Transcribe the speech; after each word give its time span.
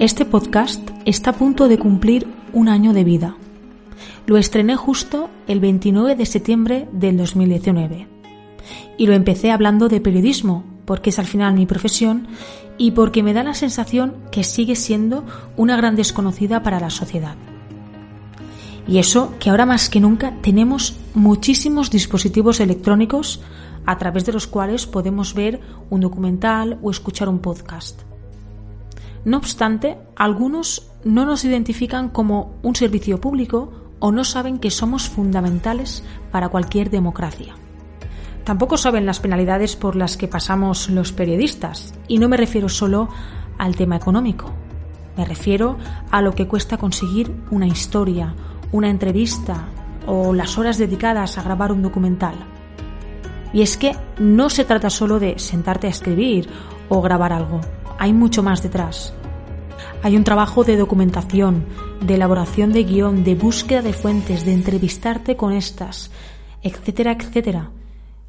Este 0.00 0.24
podcast 0.24 0.80
está 1.04 1.32
a 1.32 1.34
punto 1.34 1.68
de 1.68 1.78
cumplir 1.78 2.26
un 2.54 2.70
año 2.70 2.94
de 2.94 3.04
vida. 3.04 3.36
Lo 4.24 4.38
estrené 4.38 4.74
justo 4.74 5.28
el 5.46 5.60
29 5.60 6.16
de 6.16 6.24
septiembre 6.24 6.88
del 6.90 7.18
2019. 7.18 8.08
Y 8.96 9.06
lo 9.06 9.12
empecé 9.12 9.50
hablando 9.50 9.90
de 9.90 10.00
periodismo, 10.00 10.64
porque 10.86 11.10
es 11.10 11.18
al 11.18 11.26
final 11.26 11.52
mi 11.52 11.66
profesión 11.66 12.28
y 12.78 12.92
porque 12.92 13.22
me 13.22 13.34
da 13.34 13.42
la 13.42 13.52
sensación 13.52 14.14
que 14.32 14.42
sigue 14.42 14.74
siendo 14.74 15.26
una 15.58 15.76
gran 15.76 15.96
desconocida 15.96 16.62
para 16.62 16.80
la 16.80 16.88
sociedad. 16.88 17.36
Y 18.90 18.98
eso 18.98 19.34
que 19.38 19.50
ahora 19.50 19.66
más 19.66 19.88
que 19.88 20.00
nunca 20.00 20.34
tenemos 20.42 20.96
muchísimos 21.14 21.92
dispositivos 21.92 22.58
electrónicos 22.58 23.40
a 23.86 23.96
través 23.98 24.26
de 24.26 24.32
los 24.32 24.48
cuales 24.48 24.88
podemos 24.88 25.32
ver 25.32 25.60
un 25.90 26.00
documental 26.00 26.76
o 26.82 26.90
escuchar 26.90 27.28
un 27.28 27.38
podcast. 27.38 28.02
No 29.24 29.36
obstante, 29.36 29.96
algunos 30.16 30.90
no 31.04 31.24
nos 31.24 31.44
identifican 31.44 32.08
como 32.08 32.56
un 32.64 32.74
servicio 32.74 33.20
público 33.20 33.70
o 34.00 34.10
no 34.10 34.24
saben 34.24 34.58
que 34.58 34.72
somos 34.72 35.08
fundamentales 35.08 36.02
para 36.32 36.48
cualquier 36.48 36.90
democracia. 36.90 37.54
Tampoco 38.42 38.76
saben 38.76 39.06
las 39.06 39.20
penalidades 39.20 39.76
por 39.76 39.94
las 39.94 40.16
que 40.16 40.26
pasamos 40.26 40.90
los 40.90 41.12
periodistas, 41.12 41.94
y 42.08 42.18
no 42.18 42.28
me 42.28 42.36
refiero 42.36 42.68
solo 42.68 43.08
al 43.56 43.76
tema 43.76 43.94
económico. 43.94 44.50
Me 45.16 45.24
refiero 45.24 45.78
a 46.10 46.22
lo 46.22 46.34
que 46.34 46.48
cuesta 46.48 46.76
conseguir 46.76 47.30
una 47.52 47.68
historia, 47.68 48.34
una 48.72 48.90
entrevista 48.90 49.68
o 50.06 50.32
las 50.32 50.58
horas 50.58 50.78
dedicadas 50.78 51.38
a 51.38 51.42
grabar 51.42 51.72
un 51.72 51.82
documental. 51.82 52.34
Y 53.52 53.62
es 53.62 53.76
que 53.76 53.96
no 54.18 54.48
se 54.50 54.64
trata 54.64 54.90
solo 54.90 55.18
de 55.18 55.38
sentarte 55.38 55.86
a 55.86 55.90
escribir 55.90 56.48
o 56.88 57.00
grabar 57.02 57.32
algo 57.32 57.60
hay 58.00 58.14
mucho 58.14 58.42
más 58.42 58.62
detrás. 58.62 59.12
Hay 60.02 60.16
un 60.16 60.24
trabajo 60.24 60.64
de 60.64 60.78
documentación, 60.78 61.66
de 62.00 62.14
elaboración 62.14 62.72
de 62.72 62.84
guion, 62.84 63.24
de 63.24 63.34
búsqueda 63.34 63.82
de 63.82 63.92
fuentes, 63.92 64.46
de 64.46 64.54
entrevistarte 64.54 65.36
con 65.36 65.52
estas, 65.52 66.10
etcétera, 66.62 67.12
etcétera. 67.12 67.70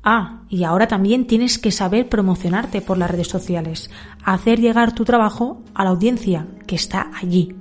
Ah, 0.03 0.41
y 0.49 0.65
ahora 0.65 0.87
también 0.87 1.25
tienes 1.25 1.57
que 1.57 1.71
saber 1.71 2.09
promocionarte 2.09 2.81
por 2.81 2.97
las 2.97 3.09
redes 3.09 3.29
sociales, 3.29 3.89
hacer 4.25 4.59
llegar 4.59 4.93
tu 4.93 5.05
trabajo 5.05 5.61
a 5.73 5.85
la 5.85 5.91
audiencia 5.91 6.47
que 6.67 6.75
está 6.75 7.09
allí. 7.21 7.55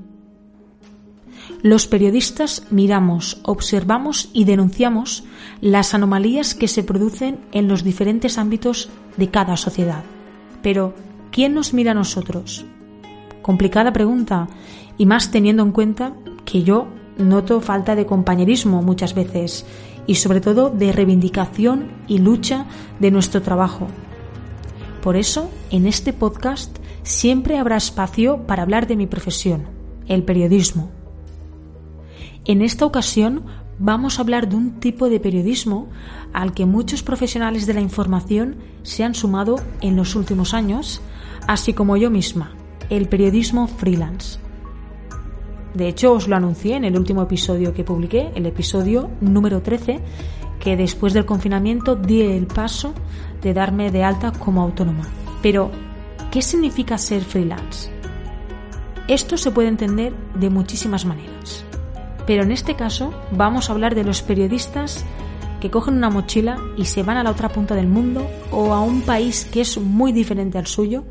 Los 1.62 1.86
periodistas 1.86 2.62
miramos, 2.70 3.41
observamos 3.44 4.30
y 4.33 4.44
denunciamos 4.44 5.25
las 5.61 5.92
anomalías 5.92 6.55
que 6.55 6.69
se 6.69 6.83
producen 6.83 7.41
en 7.53 7.69
los 7.69 7.84
diferentes 7.84 8.39
ámbitos 8.39 8.89
de 9.19 9.28
cada 9.28 9.58
sociedad. 9.58 10.03
Pero, 10.62 10.94
¿quién 11.31 11.53
nos 11.53 11.75
mira 11.75 11.91
a 11.91 11.94
nosotros? 11.94 12.64
Complicada 13.42 13.92
pregunta, 13.92 14.48
y 14.97 15.05
más 15.05 15.31
teniendo 15.31 15.62
en 15.62 15.72
cuenta 15.72 16.14
que 16.47 16.62
yo 16.62 16.88
noto 17.19 17.61
falta 17.61 17.94
de 17.94 18.06
compañerismo 18.06 18.83
muchas 18.83 19.14
veces 19.14 19.66
y 20.06 20.14
sobre 20.14 20.41
todo 20.41 20.70
de 20.70 20.92
reivindicación 20.92 21.92
y 22.06 22.19
lucha 22.19 22.66
de 22.98 23.11
nuestro 23.11 23.42
trabajo. 23.42 23.86
Por 25.03 25.16
eso, 25.16 25.50
en 25.70 25.86
este 25.86 26.12
podcast 26.12 26.78
siempre 27.03 27.58
habrá 27.58 27.77
espacio 27.77 28.47
para 28.47 28.62
hablar 28.62 28.86
de 28.86 28.97
mi 28.97 29.06
profesión, 29.06 29.66
el 30.06 30.22
periodismo. 30.22 31.00
En 32.46 32.62
esta 32.62 32.86
ocasión 32.86 33.44
vamos 33.78 34.19
a 34.19 34.22
hablar 34.22 34.48
de 34.48 34.56
un 34.56 34.80
tipo 34.80 35.08
de 35.08 35.20
periodismo 35.20 35.88
al 36.33 36.52
que 36.52 36.66
muchos 36.66 37.02
profesionales 37.02 37.66
de 37.66 37.74
la 37.74 37.80
información 37.80 38.56
se 38.82 39.05
han 39.05 39.14
sumado 39.14 39.56
en 39.80 39.97
los 39.97 40.16
últimos 40.16 40.55
años 40.55 41.00
así 41.47 41.72
como 41.72 41.97
yo 41.97 42.10
misma, 42.10 42.53
el 42.91 43.09
periodismo 43.09 43.66
freelance. 43.66 44.38
De 45.75 45.88
hecho, 45.88 46.12
os 46.12 46.28
lo 46.28 46.37
anuncié 46.37 46.76
en 46.76 46.84
el 46.84 46.97
último 46.97 47.22
episodio 47.22 47.72
que 47.72 47.84
publiqué, 47.84 48.31
el 48.34 48.47
episodio 48.47 49.10
número 49.20 49.62
13, 49.62 50.00
que 50.59 50.76
después 50.76 51.12
del 51.12 51.26
confinamiento 51.26 51.97
di 51.97 52.22
el 52.22 52.47
paso 52.47 52.92
de 53.41 53.54
darme 53.54 53.91
de 53.91 54.04
alta 54.04 54.32
como 54.32 54.62
autónoma. 54.62 55.06
Pero, 55.42 55.70
¿qué 56.31 56.42
significa 56.42 56.98
ser 56.98 57.22
freelance? 57.22 57.91
Esto 59.09 59.36
se 59.36 59.50
puede 59.50 59.69
entender 59.69 60.12
de 60.34 60.50
muchísimas 60.50 61.04
maneras. 61.04 61.65
Pero 62.30 62.44
en 62.44 62.52
este 62.52 62.76
caso 62.76 63.12
vamos 63.32 63.68
a 63.68 63.72
hablar 63.72 63.96
de 63.96 64.04
los 64.04 64.22
periodistas 64.22 65.04
que 65.60 65.68
cogen 65.68 65.96
una 65.96 66.10
mochila 66.10 66.58
y 66.76 66.84
se 66.84 67.02
van 67.02 67.16
a 67.16 67.24
la 67.24 67.32
otra 67.32 67.48
punta 67.48 67.74
del 67.74 67.88
mundo 67.88 68.24
o 68.52 68.72
a 68.72 68.80
un 68.82 69.02
país 69.02 69.48
que 69.52 69.62
es 69.62 69.78
muy 69.78 70.12
diferente 70.12 70.56
al 70.56 70.68
suyo 70.68 71.02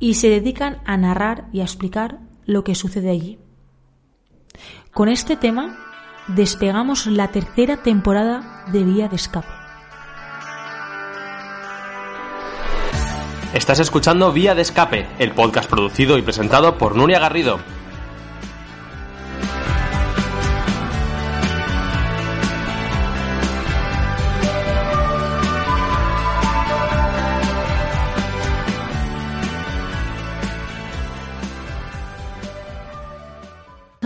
y 0.00 0.14
se 0.14 0.28
dedican 0.28 0.82
a 0.84 0.96
narrar 0.96 1.44
y 1.52 1.60
a 1.60 1.62
explicar 1.62 2.18
lo 2.44 2.64
que 2.64 2.74
sucede 2.74 3.08
allí. 3.08 3.38
Con 4.92 5.08
este 5.08 5.36
tema 5.36 5.78
despegamos 6.26 7.06
la 7.06 7.28
tercera 7.28 7.76
temporada 7.84 8.64
de 8.72 8.82
Vía 8.82 9.06
de 9.06 9.14
Escape. 9.14 9.46
Estás 13.54 13.78
escuchando 13.78 14.32
Vía 14.32 14.56
de 14.56 14.62
Escape, 14.62 15.06
el 15.20 15.30
podcast 15.30 15.70
producido 15.70 16.18
y 16.18 16.22
presentado 16.22 16.78
por 16.78 16.96
Nuria 16.96 17.20
Garrido, 17.20 17.60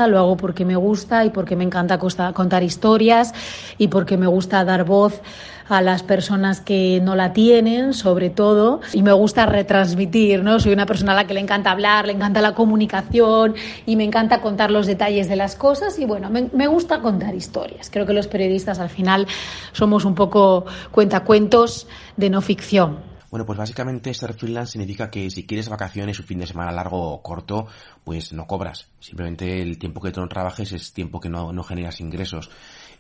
lo 0.07 0.19
hago 0.19 0.37
porque 0.37 0.65
me 0.65 0.77
gusta 0.77 1.25
y 1.25 1.31
porque 1.31 1.57
me 1.57 1.65
encanta 1.65 1.99
contar 1.99 2.63
historias 2.63 3.33
y 3.79 3.89
porque 3.89 4.17
me 4.17 4.27
gusta 4.27 4.65
dar 4.65 4.85
voz 4.85 5.21
a 5.69 5.81
las 5.81 6.03
personas 6.03 6.61
que 6.61 7.01
no 7.03 7.17
la 7.17 7.33
tienen, 7.33 7.95
sobre 7.95 8.31
todo, 8.31 8.81
y 8.93 9.03
me 9.03 9.13
gusta 9.13 9.47
retransmitir, 9.47 10.43
¿no? 10.43 10.61
Soy 10.61 10.73
una 10.73 10.87
persona 10.87 11.13
a 11.13 11.15
la 11.15 11.27
que 11.27 11.35
le 11.35 11.41
encanta 11.41 11.71
hablar, 11.71 12.07
le 12.07 12.13
encanta 12.13 12.41
la 12.41 12.55
comunicación 12.55 13.55
y 13.87 13.97
me 13.97 14.05
encanta 14.05 14.41
contar 14.41 14.71
los 14.71 14.87
detalles 14.87 15.29
de 15.29 15.37
las 15.37 15.57
cosas 15.57 15.99
y 15.99 16.05
bueno, 16.05 16.31
me, 16.31 16.51
me 16.53 16.67
gusta 16.67 17.01
contar 17.01 17.35
historias. 17.35 17.91
Creo 17.91 18.07
que 18.07 18.13
los 18.13 18.27
periodistas 18.27 18.79
al 18.81 18.91
final 18.91 19.27
somos 19.73 20.05
un 20.05 20.15
poco 20.15 20.67
cuentacuentos 20.91 21.87
de 22.17 22.31
no 22.31 22.41
ficción. 22.41 23.12
Bueno, 23.33 23.47
pues 23.47 23.59
básicamente 23.59 24.13
ser 24.13 24.35
freelance 24.35 24.73
significa 24.73 25.11
que 25.11 25.31
si 25.31 25.47
quieres 25.47 25.71
vacaciones 25.71 26.21
un 26.21 26.27
fin 26.27 26.39
de 26.41 26.47
semana 26.47 26.71
largo 26.71 27.15
o 27.15 27.23
corto, 27.23 27.67
pues 28.05 28.35
no 28.35 28.47
cobras. 28.47 28.91
Simplemente 29.01 29.63
el 29.63 29.79
tiempo 29.79 30.03
que 30.03 30.11
tú 30.11 30.21
no 30.21 30.29
trabajes 30.29 30.71
es 30.73 30.93
tiempo 30.93 31.19
que 31.19 31.31
no, 31.31 31.51
no 31.51 31.65
generas 31.65 32.03
ingresos. 32.03 32.51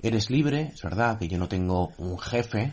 Eres 0.00 0.31
libre, 0.31 0.70
es 0.72 0.81
verdad 0.81 1.19
que 1.19 1.28
yo 1.28 1.37
no 1.37 1.48
tengo 1.48 1.93
un 1.98 2.19
jefe, 2.19 2.72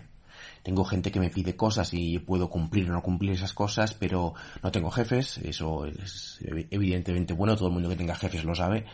tengo 0.64 0.84
gente 0.84 1.12
que 1.12 1.20
me 1.20 1.30
pide 1.30 1.56
cosas 1.56 1.94
y 1.94 2.20
puedo 2.20 2.50
cumplir 2.50 2.90
o 2.90 2.94
no 2.94 3.02
cumplir 3.02 3.32
esas 3.32 3.54
cosas, 3.54 3.94
pero 3.94 4.34
no 4.64 4.72
tengo 4.72 4.92
jefes, 4.92 5.38
eso 5.40 5.86
es 5.86 6.40
evidentemente 6.70 7.34
bueno, 7.34 7.56
todo 7.56 7.68
el 7.68 7.74
mundo 7.74 7.90
que 7.90 7.96
tenga 7.96 8.16
jefes 8.16 8.44
lo 8.44 8.56
sabe, 8.56 8.86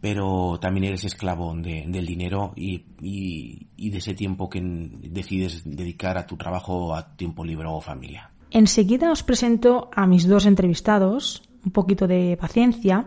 pero 0.00 0.58
también 0.60 0.84
eres 0.84 1.04
esclavo 1.04 1.54
del 1.54 2.06
dinero 2.06 2.52
y, 2.56 2.84
y 3.00 3.90
de 3.90 3.98
ese 3.98 4.14
tiempo 4.14 4.48
que 4.48 4.60
decides 4.62 5.62
dedicar 5.64 6.18
a 6.18 6.26
tu 6.26 6.36
trabajo, 6.36 6.94
a 6.94 7.16
tiempo 7.16 7.44
libre 7.44 7.68
o 7.68 7.80
familia. 7.80 8.30
Enseguida 8.50 9.10
os 9.10 9.22
presento 9.22 9.88
a 9.96 10.06
mis 10.06 10.28
dos 10.28 10.44
entrevistados, 10.44 11.42
un 11.64 11.72
poquito 11.72 12.06
de 12.06 12.36
paciencia, 12.40 13.06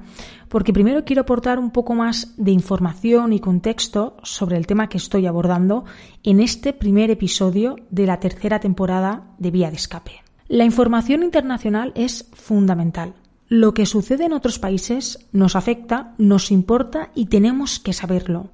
porque 0.49 0.73
primero 0.73 1.03
quiero 1.03 1.23
aportar 1.23 1.59
un 1.59 1.71
poco 1.71 1.93
más 1.93 2.33
de 2.37 2.51
información 2.51 3.33
y 3.33 3.39
contexto 3.39 4.17
sobre 4.23 4.57
el 4.57 4.67
tema 4.67 4.89
que 4.89 4.97
estoy 4.97 5.25
abordando 5.25 5.85
en 6.23 6.39
este 6.39 6.73
primer 6.73 7.11
episodio 7.11 7.75
de 7.89 8.05
la 8.05 8.19
tercera 8.19 8.59
temporada 8.59 9.23
de 9.37 9.51
Vía 9.51 9.69
de 9.69 9.75
Escape. 9.75 10.23
La 10.47 10.63
información 10.63 11.23
internacional 11.23 11.91
es 11.95 12.29
fundamental. 12.33 13.15
Lo 13.47 13.73
que 13.73 13.85
sucede 13.85 14.25
en 14.25 14.33
otros 14.33 14.59
países 14.59 15.27
nos 15.31 15.55
afecta, 15.55 16.13
nos 16.17 16.51
importa 16.51 17.11
y 17.13 17.27
tenemos 17.27 17.79
que 17.79 17.93
saberlo. 17.93 18.49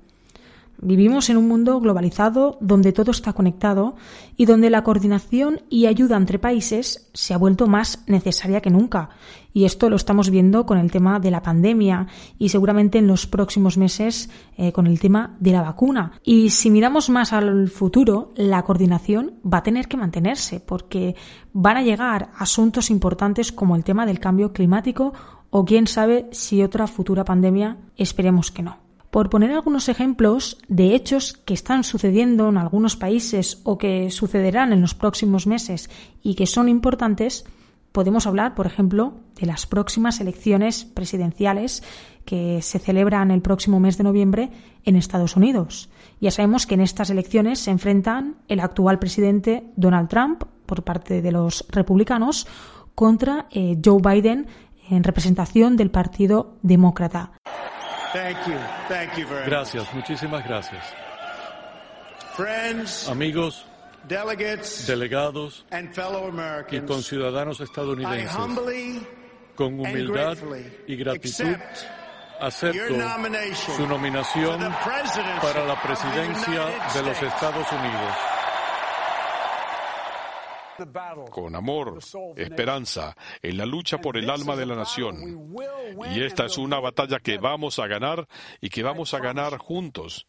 Vivimos 0.83 1.30
en 1.30 1.38
un 1.38 1.48
mundo 1.48 1.80
globalizado 1.80 2.57
donde 2.60 2.92
todo 2.92 3.12
está 3.12 3.33
conectado 3.33 3.95
y 4.36 4.45
donde 4.45 4.72
la 4.72 4.83
coordinación 4.83 5.62
y 5.69 5.86
ayuda 5.86 6.18
entre 6.18 6.39
países 6.39 7.07
se 7.13 7.36
ha 7.36 7.38
vuelto 7.38 7.68
más 7.68 8.04
necesaria 8.07 8.62
que 8.62 8.72
nunca. 8.72 9.10
Y 9.54 9.66
esto 9.66 9.92
lo 9.92 9.95
estamos 9.95 10.31
viendo 10.31 10.66
con 10.66 10.80
el 10.80 10.89
tema 10.89 11.19
de 11.19 11.30
la 11.30 11.44
pandemia 11.44 12.07
y 12.39 12.50
seguramente 12.50 12.98
en 12.98 13.06
los 13.06 13.28
próximos 13.28 13.78
meses 13.78 14.31
eh, 14.57 14.72
con 14.72 14.88
el 14.88 15.00
tema 15.00 15.36
de 15.39 15.51
la 15.51 15.62
vacuna. 15.62 16.13
Y 16.24 16.50
si 16.50 16.72
miramos 16.72 17.12
más 17.12 17.31
al 17.31 17.69
futuro, 17.69 18.34
la 18.36 18.63
coordinación 18.63 19.36
va 19.45 19.60
a 19.60 19.63
tener 19.63 19.88
que 19.88 19.98
mantenerse 19.98 20.62
porque 20.62 21.16
van 21.54 21.77
a 21.77 21.84
llegar 21.84 22.31
asuntos 22.39 22.89
importantes 22.89 23.51
como 23.51 23.75
el 23.75 23.84
tema 23.84 24.07
del 24.07 24.19
cambio 24.19 24.51
climático 24.51 25.13
o 25.51 25.63
quién 25.63 25.86
sabe 25.86 26.27
si 26.31 26.63
otra 26.63 26.88
futura 26.88 27.24
pandemia, 27.24 27.77
esperemos 27.98 28.50
que 28.50 28.63
no. 28.63 28.81
Por 29.12 29.30
poner 29.30 29.52
algunos 29.52 29.90
ejemplos 29.90 30.58
de 30.69 30.96
hechos 30.96 31.34
que 31.34 31.54
están 31.54 31.84
sucediendo 31.84 32.48
en 32.48 32.58
algunos 32.58 32.96
países 32.96 33.60
o 33.66 33.78
que 33.78 34.10
sucederán 34.10 34.72
en 34.72 34.80
los 34.80 34.96
próximos 34.96 35.48
meses 35.48 35.90
y 36.24 36.36
que 36.36 36.48
son 36.48 36.69
importantes, 36.69 37.44
podemos 37.92 38.25
hablar, 38.25 38.56
por 38.56 38.68
ejemplo, 38.68 39.16
de 39.38 39.48
las 39.48 39.66
próximas 39.66 40.22
elecciones 40.22 40.86
presidenciales 40.86 41.84
que 42.24 42.62
se 42.62 42.80
celebran 42.80 43.31
el 43.31 43.42
próximo 43.42 43.81
mes 43.81 43.98
de 43.98 44.06
noviembre 44.06 44.50
en 44.86 44.96
Estados 44.96 45.36
Unidos. 45.36 45.90
Ya 46.22 46.31
sabemos 46.31 46.66
que 46.66 46.75
en 46.75 46.81
estas 46.81 47.10
elecciones 47.10 47.60
se 47.60 47.72
enfrentan 47.72 48.38
el 48.48 48.62
actual 48.62 48.98
presidente 48.98 49.66
Donald 49.75 50.08
Trump 50.08 50.44
por 50.66 50.84
parte 50.84 51.22
de 51.22 51.34
los 51.34 51.66
republicanos 51.69 52.48
contra 52.96 53.48
eh, 53.52 53.78
Joe 53.84 54.00
Biden 54.02 54.48
en 54.90 55.04
representación 55.04 55.75
del 55.75 55.92
Partido 55.92 56.56
Demócrata. 56.62 57.34
Gracias, 59.46 59.94
muchísimas 59.94 60.44
gracias. 60.46 60.84
Amigos, 63.10 63.66
delegados 64.88 65.66
y 66.72 66.80
conciudadanos 66.81 67.60
estadounidenses, 67.62 68.36
con 69.56 69.80
humildad 69.80 70.38
y 70.88 70.96
gratitud 70.96 71.56
acepto 72.40 72.96
su 73.75 73.88
nominación 73.88 74.60
para 75.42 75.66
la 75.66 75.81
presidencia 75.81 76.66
de 76.94 77.04
los 77.04 77.22
Estados 77.22 77.72
Unidos 77.72 78.31
con 81.30 81.56
amor, 81.56 82.00
esperanza, 82.36 83.16
en 83.42 83.57
la 83.57 83.66
lucha 83.66 84.00
por 84.00 84.18
el 84.18 84.30
alma 84.30 84.56
de 84.56 84.66
la 84.66 84.75
nación. 84.75 85.54
Y 86.13 86.22
esta 86.22 86.45
es 86.45 86.57
una 86.57 86.80
batalla 86.80 87.19
que 87.19 87.38
vamos 87.38 87.80
a 87.80 87.88
ganar 87.88 88.28
y 88.60 88.69
que 88.69 88.83
vamos 88.83 89.13
a 89.13 89.19
ganar 89.19 89.57
juntos. 89.57 90.28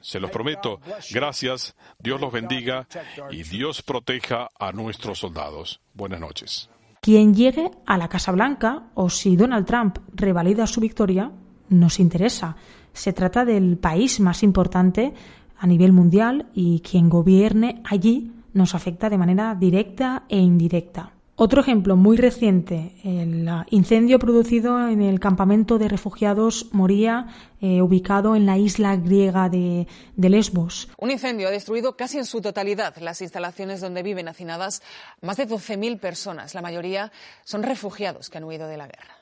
Se 0.00 0.20
los 0.20 0.30
prometo. 0.30 0.80
Gracias. 1.12 1.74
Dios 1.98 2.20
los 2.20 2.32
bendiga 2.32 2.86
y 3.30 3.42
Dios 3.42 3.82
proteja 3.82 4.48
a 4.58 4.72
nuestros 4.72 5.18
soldados. 5.18 5.80
Buenas 5.92 6.20
noches. 6.20 6.70
Quien 7.00 7.34
llegue 7.34 7.70
a 7.84 7.98
la 7.98 8.08
Casa 8.08 8.32
Blanca 8.32 8.90
o 8.94 9.10
si 9.10 9.36
Donald 9.36 9.66
Trump 9.66 9.98
revalida 10.14 10.66
su 10.66 10.80
victoria, 10.80 11.32
nos 11.68 11.98
interesa. 11.98 12.56
Se 12.92 13.12
trata 13.12 13.44
del 13.44 13.76
país 13.76 14.20
más 14.20 14.42
importante 14.42 15.12
a 15.58 15.66
nivel 15.66 15.92
mundial 15.92 16.46
y 16.54 16.80
quien 16.80 17.08
gobierne 17.08 17.82
allí 17.84 18.32
nos 18.52 18.74
afecta 18.74 19.10
de 19.10 19.18
manera 19.18 19.54
directa 19.54 20.24
e 20.28 20.38
indirecta. 20.38 21.12
Otro 21.34 21.62
ejemplo 21.62 21.96
muy 21.96 22.18
reciente, 22.18 22.94
el 23.02 23.48
incendio 23.70 24.18
producido 24.18 24.86
en 24.86 25.00
el 25.00 25.18
campamento 25.18 25.78
de 25.78 25.88
refugiados 25.88 26.68
Moría, 26.72 27.26
eh, 27.60 27.80
ubicado 27.80 28.36
en 28.36 28.44
la 28.44 28.58
isla 28.58 28.96
griega 28.96 29.48
de, 29.48 29.88
de, 30.14 30.28
Lesbos. 30.28 30.90
Un 30.98 31.10
incendio 31.10 31.48
ha 31.48 31.50
destruido 31.50 31.96
casi 31.96 32.18
en 32.18 32.26
su 32.26 32.42
totalidad 32.42 32.96
las 32.98 33.22
instalaciones 33.22 33.80
donde 33.80 34.02
viven 34.02 34.28
hacinadas 34.28 34.82
más 35.22 35.38
de 35.38 35.48
12.000 35.48 35.98
personas. 35.98 36.54
La 36.54 36.60
mayoría 36.60 37.10
son 37.44 37.62
refugiados 37.62 38.28
que 38.28 38.38
han 38.38 38.44
huido 38.44 38.68
de 38.68 38.76
la 38.76 38.86
guerra. 38.86 39.16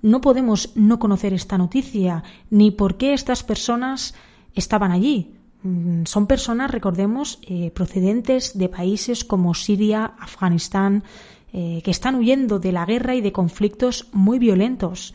No 0.00 0.20
podemos 0.20 0.76
no 0.76 0.98
conocer 0.98 1.34
esta 1.34 1.58
noticia, 1.58 2.22
ni 2.50 2.70
por 2.70 2.96
qué 2.96 3.14
estas 3.14 3.42
personas 3.42 4.14
estaban 4.54 4.92
allí. 4.92 5.36
Mm, 5.62 6.04
son 6.04 6.26
personas, 6.26 6.70
recordemos, 6.70 7.38
eh, 7.42 7.70
procedentes 7.70 8.58
de 8.58 8.68
países 8.68 9.24
como 9.24 9.54
Siria, 9.54 10.14
Afganistán, 10.18 11.04
eh, 11.52 11.80
que 11.84 11.90
están 11.90 12.16
huyendo 12.16 12.58
de 12.58 12.72
la 12.72 12.84
guerra 12.84 13.14
y 13.14 13.20
de 13.20 13.32
conflictos 13.32 14.08
muy 14.12 14.38
violentos. 14.38 15.14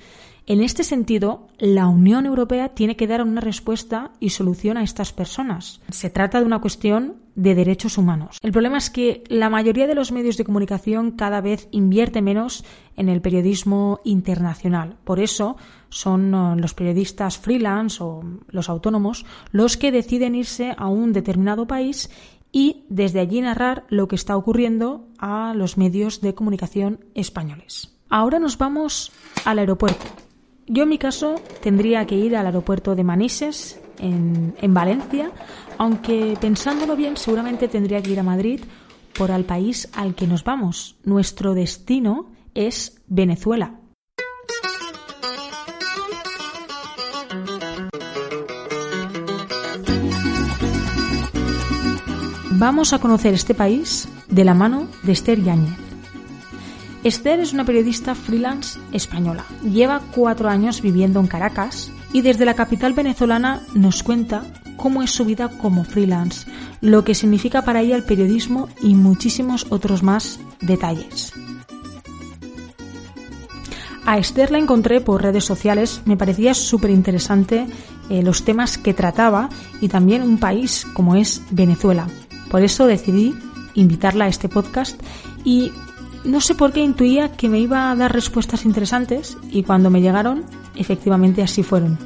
En 0.49 0.61
este 0.61 0.85
sentido, 0.85 1.49
la 1.59 1.87
Unión 1.87 2.25
Europea 2.25 2.69
tiene 2.69 2.95
que 2.95 3.05
dar 3.05 3.21
una 3.21 3.41
respuesta 3.41 4.11
y 4.21 4.29
solución 4.29 4.77
a 4.77 4.83
estas 4.83 5.11
personas. 5.11 5.81
Se 5.89 6.09
trata 6.09 6.39
de 6.39 6.45
una 6.45 6.61
cuestión 6.61 7.17
de 7.35 7.53
derechos 7.53 7.97
humanos. 7.97 8.37
El 8.41 8.53
problema 8.53 8.77
es 8.77 8.89
que 8.89 9.25
la 9.27 9.49
mayoría 9.49 9.87
de 9.87 9.93
los 9.93 10.13
medios 10.13 10.37
de 10.37 10.45
comunicación 10.45 11.11
cada 11.11 11.41
vez 11.41 11.67
invierte 11.71 12.21
menos 12.21 12.63
en 12.95 13.09
el 13.09 13.19
periodismo 13.19 13.99
internacional. 14.05 14.95
Por 15.03 15.19
eso 15.19 15.57
son 15.89 16.33
uh, 16.33 16.55
los 16.55 16.73
periodistas 16.73 17.37
freelance 17.37 18.01
o 18.01 18.23
los 18.47 18.69
autónomos 18.69 19.25
los 19.51 19.75
que 19.75 19.91
deciden 19.91 20.33
irse 20.33 20.73
a 20.77 20.87
un 20.87 21.11
determinado 21.11 21.67
país 21.67 22.09
y 22.53 22.85
desde 22.87 23.19
allí 23.19 23.41
narrar 23.41 23.83
lo 23.89 24.07
que 24.07 24.15
está 24.15 24.37
ocurriendo 24.37 25.09
a 25.19 25.53
los 25.53 25.75
medios 25.75 26.21
de 26.21 26.33
comunicación 26.35 27.01
españoles. 27.15 27.93
Ahora 28.07 28.39
nos 28.39 28.57
vamos 28.57 29.11
al 29.43 29.59
aeropuerto. 29.59 30.26
Yo 30.67 30.83
en 30.83 30.89
mi 30.89 30.97
caso 30.97 31.35
tendría 31.63 32.05
que 32.05 32.15
ir 32.15 32.35
al 32.35 32.45
aeropuerto 32.45 32.93
de 32.93 33.03
Manises, 33.03 33.79
en, 33.99 34.53
en 34.61 34.73
Valencia, 34.73 35.31
aunque 35.77 36.37
pensándolo 36.39 36.95
bien 36.95 37.17
seguramente 37.17 37.67
tendría 37.67 38.01
que 38.01 38.11
ir 38.11 38.19
a 38.19 38.23
Madrid 38.23 38.61
por 39.17 39.31
al 39.31 39.45
país 39.45 39.89
al 39.93 40.13
que 40.13 40.27
nos 40.27 40.43
vamos. 40.43 40.97
Nuestro 41.03 41.53
destino 41.53 42.29
es 42.53 43.01
Venezuela. 43.07 43.79
Vamos 52.59 52.91
a 52.91 52.99
conocer 52.99 53.35
este 53.35 53.53
país 53.53 54.09
de 54.27 54.43
la 54.43 54.55
mano 54.55 54.87
de 55.03 55.11
Esther 55.11 55.43
Yáñez. 55.43 55.86
Esther 57.07 57.39
es 57.39 57.53
una 57.53 57.63
periodista 57.63 58.15
freelance 58.15 58.77
española. 58.91 59.45
Lleva 59.63 60.01
cuatro 60.13 60.49
años 60.49 60.81
viviendo 60.81 61.21
en 61.21 61.27
Caracas 61.27 61.89
y 62.11 62.21
desde 62.21 62.43
la 62.43 62.53
capital 62.53 62.91
venezolana 62.91 63.61
nos 63.73 64.03
cuenta 64.03 64.43
cómo 64.75 65.01
es 65.01 65.11
su 65.11 65.23
vida 65.23 65.47
como 65.47 65.85
freelance, 65.85 66.45
lo 66.81 67.05
que 67.05 67.15
significa 67.15 67.61
para 67.61 67.81
ella 67.81 67.95
el 67.95 68.03
periodismo 68.03 68.67
y 68.81 68.95
muchísimos 68.95 69.67
otros 69.69 70.03
más 70.03 70.41
detalles. 70.59 71.31
A 74.05 74.17
Esther 74.17 74.51
la 74.51 74.59
encontré 74.59 74.99
por 74.99 75.21
redes 75.21 75.45
sociales, 75.45 76.01
me 76.03 76.17
parecía 76.17 76.53
súper 76.53 76.89
interesante 76.89 77.67
eh, 78.09 78.21
los 78.21 78.43
temas 78.43 78.77
que 78.77 78.93
trataba 78.93 79.49
y 79.79 79.87
también 79.87 80.23
un 80.23 80.39
país 80.39 80.85
como 80.93 81.15
es 81.15 81.41
Venezuela. 81.51 82.07
Por 82.51 82.63
eso 82.63 82.85
decidí 82.85 83.33
invitarla 83.75 84.25
a 84.25 84.29
este 84.29 84.49
podcast 84.49 85.01
y 85.45 85.71
no 86.23 86.41
sé 86.41 86.55
por 86.55 86.73
qué 86.73 86.81
intuía 86.81 87.31
que 87.31 87.49
me 87.49 87.59
iba 87.59 87.91
a 87.91 87.95
dar 87.95 88.13
respuestas 88.13 88.65
interesantes 88.65 89.37
y 89.49 89.63
cuando 89.63 89.89
me 89.89 90.01
llegaron, 90.01 90.45
efectivamente 90.75 91.41
así 91.41 91.63
fueron. 91.63 91.97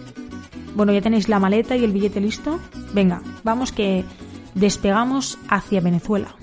Bueno, 0.76 0.94
ya 0.94 1.02
tenéis 1.02 1.28
la 1.28 1.40
maleta 1.40 1.76
y 1.76 1.84
el 1.84 1.92
billete 1.92 2.22
listo. 2.22 2.60
Venga, 2.94 3.22
vamos 3.44 3.72
que 3.72 4.06
despegamos 4.56 5.38
hacia 5.50 5.82
Venezuela. 5.82 6.36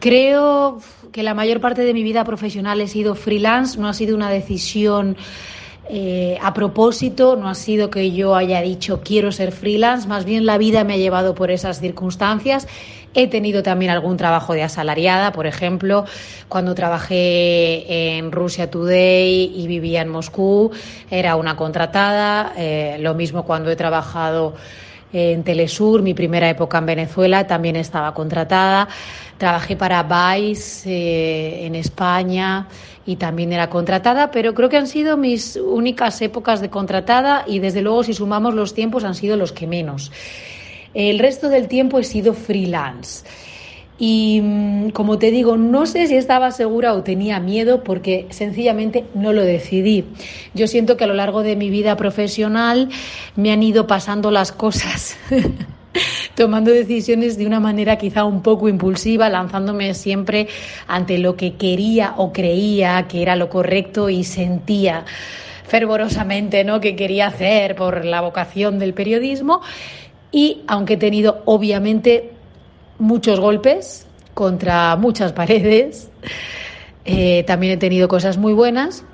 Creo 0.00 0.80
que 1.12 1.22
la 1.22 1.34
mayor 1.34 1.60
parte 1.60 1.82
de 1.82 1.92
mi 1.92 2.02
vida 2.02 2.24
profesional 2.24 2.80
he 2.80 2.88
sido 2.88 3.14
freelance, 3.14 3.78
no 3.78 3.86
ha 3.86 3.92
sido 3.92 4.16
una 4.16 4.30
decisión 4.30 5.18
eh, 5.92 6.38
a 6.40 6.54
propósito, 6.54 7.34
no 7.34 7.48
ha 7.48 7.54
sido 7.56 7.90
que 7.90 8.12
yo 8.12 8.36
haya 8.36 8.62
dicho 8.62 9.00
quiero 9.02 9.32
ser 9.32 9.50
freelance, 9.50 10.06
más 10.06 10.24
bien 10.24 10.46
la 10.46 10.56
vida 10.56 10.84
me 10.84 10.94
ha 10.94 10.96
llevado 10.96 11.34
por 11.34 11.50
esas 11.50 11.80
circunstancias. 11.80 12.68
He 13.12 13.26
tenido 13.26 13.64
también 13.64 13.90
algún 13.90 14.16
trabajo 14.16 14.54
de 14.54 14.62
asalariada, 14.62 15.32
por 15.32 15.48
ejemplo, 15.48 16.04
cuando 16.48 16.76
trabajé 16.76 18.18
en 18.18 18.30
Rusia 18.30 18.70
Today 18.70 19.52
y 19.52 19.66
vivía 19.66 20.02
en 20.02 20.10
Moscú, 20.10 20.70
era 21.10 21.34
una 21.34 21.56
contratada. 21.56 22.52
Eh, 22.56 22.98
lo 23.00 23.14
mismo 23.14 23.44
cuando 23.44 23.68
he 23.68 23.74
trabajado 23.74 24.54
en 25.12 25.42
Telesur, 25.42 26.02
mi 26.02 26.14
primera 26.14 26.48
época 26.48 26.78
en 26.78 26.86
Venezuela, 26.86 27.46
también 27.46 27.76
estaba 27.76 28.14
contratada. 28.14 28.88
Trabajé 29.38 29.76
para 29.76 30.02
Vice 30.02 30.90
eh, 30.90 31.66
en 31.66 31.74
España 31.74 32.68
y 33.06 33.16
también 33.16 33.52
era 33.52 33.70
contratada, 33.70 34.30
pero 34.30 34.54
creo 34.54 34.68
que 34.68 34.76
han 34.76 34.86
sido 34.86 35.16
mis 35.16 35.56
únicas 35.56 36.20
épocas 36.22 36.60
de 36.60 36.70
contratada 36.70 37.44
y 37.46 37.58
desde 37.58 37.82
luego 37.82 38.04
si 38.04 38.14
sumamos 38.14 38.54
los 38.54 38.74
tiempos 38.74 39.04
han 39.04 39.14
sido 39.14 39.36
los 39.36 39.52
que 39.52 39.66
menos. 39.66 40.12
El 40.94 41.18
resto 41.18 41.48
del 41.48 41.68
tiempo 41.68 41.98
he 41.98 42.04
sido 42.04 42.34
freelance. 42.34 43.24
Y 44.00 44.40
mm, 44.42 44.90
como 44.90 45.18
te 45.18 45.30
digo, 45.30 45.58
no 45.58 45.84
sé 45.84 46.06
si 46.06 46.16
estaba 46.16 46.50
segura 46.52 46.94
o 46.94 47.02
tenía 47.02 47.38
miedo 47.38 47.84
porque 47.84 48.26
sencillamente 48.30 49.04
no 49.14 49.34
lo 49.34 49.42
decidí. 49.42 50.06
Yo 50.54 50.66
siento 50.66 50.96
que 50.96 51.04
a 51.04 51.06
lo 51.06 51.14
largo 51.14 51.42
de 51.42 51.54
mi 51.54 51.68
vida 51.68 51.96
profesional 51.96 52.88
me 53.36 53.52
han 53.52 53.62
ido 53.62 53.86
pasando 53.86 54.30
las 54.30 54.52
cosas. 54.52 55.18
tomando 56.34 56.70
decisiones 56.70 57.36
de 57.36 57.46
una 57.46 57.60
manera 57.60 57.98
quizá 57.98 58.24
un 58.24 58.42
poco 58.42 58.68
impulsiva, 58.68 59.28
lanzándome 59.28 59.92
siempre 59.92 60.48
ante 60.86 61.18
lo 61.18 61.36
que 61.36 61.56
quería 61.56 62.14
o 62.16 62.32
creía 62.32 63.06
que 63.06 63.20
era 63.20 63.36
lo 63.36 63.50
correcto 63.50 64.08
y 64.08 64.24
sentía 64.24 65.04
fervorosamente 65.66 66.64
¿no? 66.64 66.80
que 66.80 66.96
quería 66.96 67.26
hacer 67.26 67.74
por 67.74 68.06
la 68.06 68.22
vocación 68.22 68.78
del 68.78 68.94
periodismo. 68.94 69.60
Y 70.32 70.62
aunque 70.68 70.94
he 70.94 70.96
tenido 70.96 71.42
obviamente 71.44 72.39
muchos 73.00 73.40
golpes 73.40 74.06
contra 74.34 74.94
muchas 74.96 75.32
paredes. 75.32 76.10
Eh, 77.04 77.44
también 77.46 77.72
he 77.72 77.76
tenido 77.76 78.06
cosas 78.06 78.38
muy 78.38 78.52
buenas. 78.52 79.04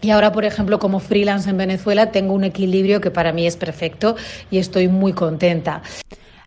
Y 0.00 0.10
ahora, 0.10 0.32
por 0.32 0.44
ejemplo, 0.44 0.78
como 0.78 1.00
freelance 1.00 1.48
en 1.48 1.56
Venezuela, 1.56 2.10
tengo 2.10 2.34
un 2.34 2.44
equilibrio 2.44 3.00
que 3.00 3.10
para 3.10 3.32
mí 3.32 3.46
es 3.46 3.56
perfecto 3.56 4.16
y 4.50 4.58
estoy 4.58 4.88
muy 4.88 5.12
contenta. 5.12 5.82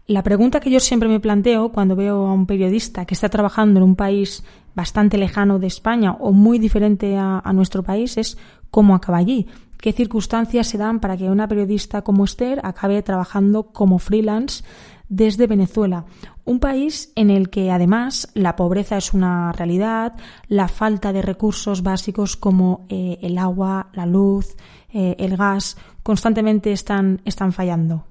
La 0.06 0.24
pregunta 0.24 0.60
que 0.60 0.70
yo 0.70 0.80
siempre 0.80 1.10
me 1.10 1.20
planteo 1.20 1.72
cuando 1.72 1.96
veo 1.96 2.28
a 2.28 2.34
un 2.34 2.46
periodista 2.46 3.06
que 3.06 3.14
está 3.14 3.30
trabajando 3.30 3.80
en 3.80 3.84
un 3.84 3.96
país 3.96 4.44
bastante 4.76 5.18
lejano 5.18 5.58
de 5.58 5.68
España 5.68 6.14
o 6.20 6.32
muy 6.32 6.60
diferente 6.60 7.18
a, 7.18 7.40
a 7.40 7.54
nuestro 7.54 7.82
país 7.84 8.18
es 8.18 8.38
cómo 8.70 8.94
acaba 8.94 9.18
allí 9.18 9.48
qué 9.80 9.94
circunstancias 9.94 10.68
se 10.68 10.78
dan 10.78 11.00
para 11.00 11.18
que 11.18 11.30
una 11.30 11.48
periodista 11.48 12.02
como 12.02 12.26
Esther 12.26 12.60
acabe 12.64 13.02
trabajando 13.04 13.72
como 13.72 14.00
freelance 14.00 14.64
desde 15.10 15.48
Venezuela, 15.48 16.06
un 16.46 16.60
país 16.60 17.12
en 17.16 17.30
el 17.30 17.50
que 17.50 17.72
además 17.72 18.30
la 18.34 18.56
pobreza 18.56 18.98
es 18.98 19.14
una 19.14 19.52
realidad, 19.52 20.16
la 20.48 20.68
falta 20.68 21.14
de 21.14 21.22
recursos 21.22 21.84
básicos 21.84 22.36
como 22.36 22.86
eh, 22.90 23.20
el 23.22 23.38
agua, 23.38 23.90
la 23.94 24.06
luz, 24.06 24.56
eh, 24.90 25.16
el 25.20 25.38
gas, 25.38 25.78
constantemente 26.04 26.72
están, 26.72 27.22
están 27.26 27.52
fallando. 27.54 28.06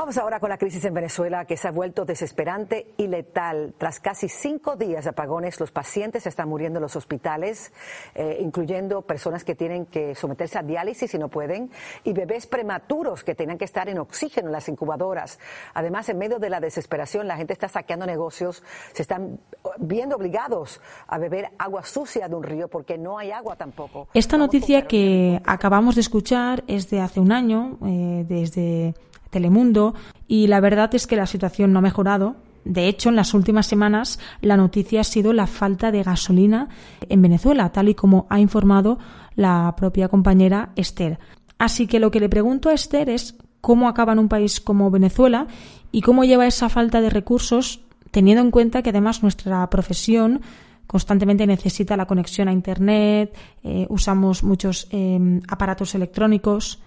Vamos 0.00 0.16
ahora 0.16 0.40
con 0.40 0.48
la 0.48 0.56
crisis 0.56 0.82
en 0.86 0.94
Venezuela 0.94 1.44
que 1.44 1.58
se 1.58 1.68
ha 1.68 1.70
vuelto 1.70 2.06
desesperante 2.06 2.94
y 2.96 3.06
letal. 3.06 3.74
Tras 3.76 4.00
casi 4.00 4.30
cinco 4.30 4.74
días 4.74 5.04
de 5.04 5.10
apagones, 5.10 5.60
los 5.60 5.72
pacientes 5.72 6.26
están 6.26 6.48
muriendo 6.48 6.78
en 6.78 6.84
los 6.84 6.96
hospitales, 6.96 7.70
eh, 8.14 8.38
incluyendo 8.40 9.02
personas 9.02 9.44
que 9.44 9.54
tienen 9.54 9.84
que 9.84 10.14
someterse 10.14 10.58
a 10.58 10.62
diálisis 10.62 11.12
y 11.12 11.18
no 11.18 11.28
pueden, 11.28 11.70
y 12.02 12.14
bebés 12.14 12.46
prematuros 12.46 13.22
que 13.22 13.34
tienen 13.34 13.58
que 13.58 13.66
estar 13.66 13.90
en 13.90 13.98
oxígeno 13.98 14.46
en 14.46 14.52
las 14.52 14.70
incubadoras. 14.70 15.38
Además, 15.74 16.08
en 16.08 16.16
medio 16.16 16.38
de 16.38 16.48
la 16.48 16.60
desesperación, 16.60 17.28
la 17.28 17.36
gente 17.36 17.52
está 17.52 17.68
saqueando 17.68 18.06
negocios, 18.06 18.62
se 18.94 19.02
están 19.02 19.38
viendo 19.76 20.16
obligados 20.16 20.80
a 21.08 21.18
beber 21.18 21.50
agua 21.58 21.84
sucia 21.84 22.26
de 22.26 22.34
un 22.34 22.42
río 22.42 22.68
porque 22.68 22.96
no 22.96 23.18
hay 23.18 23.32
agua 23.32 23.54
tampoco. 23.54 24.08
Esta 24.14 24.38
noticia 24.38 24.86
que 24.86 25.42
acabamos 25.44 25.96
de 25.96 26.00
escuchar 26.00 26.64
es 26.68 26.88
de 26.88 27.00
hace 27.00 27.20
un 27.20 27.32
año, 27.32 27.76
eh, 27.84 28.24
desde 28.26 28.94
Telemundo 29.30 29.94
y 30.28 30.46
la 30.46 30.60
verdad 30.60 30.94
es 30.94 31.06
que 31.06 31.16
la 31.16 31.26
situación 31.26 31.72
no 31.72 31.78
ha 31.78 31.82
mejorado. 31.82 32.36
De 32.64 32.88
hecho, 32.88 33.08
en 33.08 33.16
las 33.16 33.32
últimas 33.32 33.66
semanas 33.66 34.18
la 34.42 34.56
noticia 34.56 35.00
ha 35.00 35.04
sido 35.04 35.32
la 35.32 35.46
falta 35.46 35.90
de 35.90 36.02
gasolina 36.02 36.68
en 37.08 37.22
Venezuela, 37.22 37.70
tal 37.72 37.88
y 37.88 37.94
como 37.94 38.26
ha 38.28 38.38
informado 38.38 38.98
la 39.34 39.74
propia 39.76 40.08
compañera 40.08 40.70
Esther. 40.76 41.18
Así 41.58 41.86
que 41.86 42.00
lo 42.00 42.10
que 42.10 42.20
le 42.20 42.28
pregunto 42.28 42.68
a 42.68 42.74
Esther 42.74 43.08
es 43.08 43.36
cómo 43.60 43.88
acaba 43.88 44.12
en 44.12 44.18
un 44.18 44.28
país 44.28 44.60
como 44.60 44.90
Venezuela 44.90 45.46
y 45.92 46.02
cómo 46.02 46.24
lleva 46.24 46.46
esa 46.46 46.68
falta 46.68 47.00
de 47.00 47.10
recursos, 47.10 47.80
teniendo 48.10 48.42
en 48.42 48.50
cuenta 48.50 48.82
que 48.82 48.90
además 48.90 49.22
nuestra 49.22 49.68
profesión 49.70 50.40
constantemente 50.86 51.46
necesita 51.46 51.96
la 51.96 52.06
conexión 52.06 52.48
a 52.48 52.52
Internet, 52.52 53.36
eh, 53.62 53.86
usamos 53.90 54.42
muchos 54.42 54.88
eh, 54.90 55.40
aparatos 55.48 55.94
electrónicos. 55.94 56.80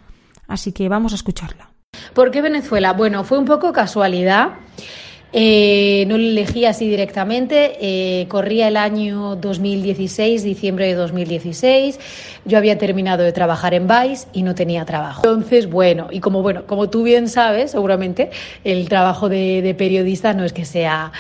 Así 0.48 0.74
que 0.74 0.90
vamos 0.90 1.14
a 1.14 1.16
escucharla. 1.16 1.73
¿Por 2.14 2.32
qué 2.32 2.42
Venezuela? 2.42 2.94
Bueno, 2.94 3.24
fue 3.24 3.38
un 3.38 3.46
poco 3.46 3.72
casualidad. 3.72 4.50
Eh, 5.36 6.06
no 6.08 6.18
lo 6.18 6.24
elegí 6.24 6.66
así 6.66 6.88
directamente. 6.88 7.78
Eh, 7.82 8.28
corría 8.28 8.68
el 8.68 8.78
año 8.78 9.36
2016, 9.36 10.44
diciembre 10.44 10.86
de 10.86 10.94
2016. 10.94 12.00
Yo 12.46 12.58
había 12.60 12.78
terminado 12.78 13.24
de 13.24 13.32
trabajar 13.32 13.74
en 13.74 13.88
Vice 13.88 14.28
y 14.32 14.44
no 14.44 14.54
tenía 14.54 14.86
trabajo. 14.86 15.24
Entonces, 15.26 15.68
bueno, 15.68 16.08
y 16.12 16.20
como 16.20 16.44
bueno, 16.44 16.68
como 16.68 16.90
tú 16.90 17.02
bien 17.02 17.28
sabes, 17.28 17.72
seguramente 17.72 18.30
el 18.64 18.88
trabajo 18.88 19.28
de, 19.28 19.64
de 19.64 19.74
periodista 19.74 20.34
no 20.34 20.44
es 20.44 20.54
que 20.54 20.66
sea 20.66 21.12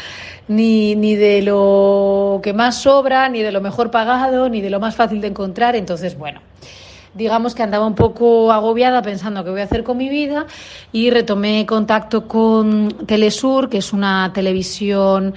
ni, 0.47 0.95
ni 0.95 1.15
de 1.15 1.41
lo 1.41 2.39
que 2.43 2.53
más 2.53 2.83
sobra, 2.83 3.29
ni 3.29 3.41
de 3.41 3.51
lo 3.51 3.61
mejor 3.61 3.89
pagado, 3.89 4.47
ni 4.47 4.61
de 4.61 4.69
lo 4.69 4.79
más 4.79 4.95
fácil 4.95 5.21
de 5.21 5.27
encontrar. 5.27 5.75
Entonces, 5.75 6.17
bueno 6.17 6.52
digamos 7.13 7.55
que 7.55 7.63
andaba 7.63 7.85
un 7.85 7.95
poco 7.95 8.51
agobiada 8.51 9.01
pensando 9.01 9.43
qué 9.43 9.51
voy 9.51 9.61
a 9.61 9.65
hacer 9.65 9.83
con 9.83 9.97
mi 9.97 10.09
vida 10.09 10.45
y 10.91 11.09
retomé 11.09 11.65
contacto 11.65 12.27
con 12.27 12.89
Telesur, 13.05 13.69
que 13.69 13.77
es 13.77 13.93
una 13.93 14.31
televisión 14.33 15.33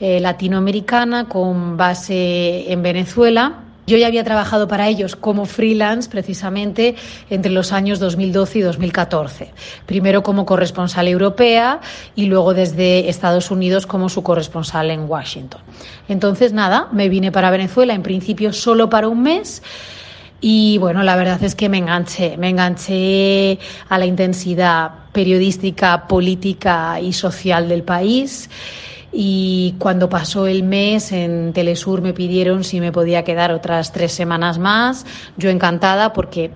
eh, 0.00 0.20
latinoamericana 0.20 1.28
con 1.28 1.76
base 1.76 2.72
en 2.72 2.82
Venezuela. 2.82 3.64
Yo 3.86 3.96
ya 3.96 4.06
había 4.06 4.22
trabajado 4.22 4.68
para 4.68 4.86
ellos 4.88 5.16
como 5.16 5.46
freelance 5.46 6.08
precisamente 6.08 6.94
entre 7.28 7.50
los 7.50 7.72
años 7.72 7.98
2012 7.98 8.60
y 8.60 8.62
2014. 8.62 9.50
Primero 9.84 10.22
como 10.22 10.46
corresponsal 10.46 11.08
europea 11.08 11.80
y 12.14 12.26
luego 12.26 12.54
desde 12.54 13.08
Estados 13.08 13.50
Unidos 13.50 13.86
como 13.86 14.08
su 14.08 14.22
corresponsal 14.22 14.90
en 14.90 15.10
Washington. 15.10 15.60
Entonces, 16.08 16.52
nada, 16.52 16.88
me 16.92 17.08
vine 17.08 17.32
para 17.32 17.50
Venezuela 17.50 17.92
en 17.92 18.02
principio 18.02 18.52
solo 18.52 18.88
para 18.88 19.08
un 19.08 19.22
mes 19.22 19.60
y 20.40 20.78
bueno, 20.78 21.02
la 21.02 21.16
verdad 21.16 21.42
es 21.42 21.54
que 21.54 21.68
me 21.68 21.78
enganché, 21.78 22.36
me 22.36 22.48
enganché 22.48 23.58
a 23.88 23.98
la 23.98 24.06
intensidad 24.06 24.90
periodística, 25.12 26.06
política 26.06 26.98
y 27.00 27.12
social 27.12 27.68
del 27.68 27.82
país. 27.82 28.48
Y 29.12 29.74
cuando 29.78 30.08
pasó 30.08 30.46
el 30.46 30.62
mes 30.62 31.10
en 31.10 31.52
Telesur 31.52 32.00
me 32.00 32.12
pidieron 32.12 32.62
si 32.62 32.80
me 32.80 32.92
podía 32.92 33.24
quedar 33.24 33.52
otras 33.52 33.92
tres 33.92 34.12
semanas 34.12 34.58
más. 34.58 35.04
Yo 35.36 35.50
encantada 35.50 36.12
porque 36.12 36.52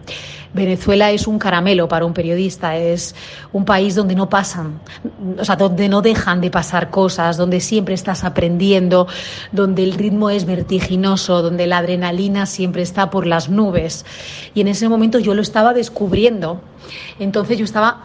Venezuela 0.55 1.11
es 1.11 1.27
un 1.27 1.41
caramelo 1.41 1.89
para 1.89 2.05
un 2.05 2.15
periodista, 2.15 2.77
es 2.77 3.17
un 3.53 3.65
país 3.65 3.97
donde 3.97 4.15
no 4.15 4.29
pasan, 4.29 4.79
o 5.37 5.45
sea, 5.45 5.57
donde 5.57 5.89
no 5.89 6.01
dejan 6.01 6.41
de 6.41 6.51
pasar 6.51 6.91
cosas, 6.91 7.37
donde 7.37 7.59
siempre 7.59 7.95
estás 7.95 8.23
aprendiendo, 8.23 9.09
donde 9.51 9.83
el 9.83 9.95
ritmo 9.95 10.31
es 10.31 10.45
vertiginoso, 10.45 11.43
donde 11.43 11.67
la 11.67 11.79
adrenalina 11.79 12.47
siempre 12.47 12.83
está 12.83 13.11
por 13.11 13.27
las 13.27 13.49
nubes. 13.49 14.07
Y 14.55 14.61
en 14.61 14.69
ese 14.69 14.89
momento 14.89 15.19
yo 15.19 15.35
lo 15.35 15.43
estaba 15.43 15.75
descubriendo. 15.75 16.61
Entonces 17.19 17.59
yo 17.59 17.65
estaba 17.65 18.05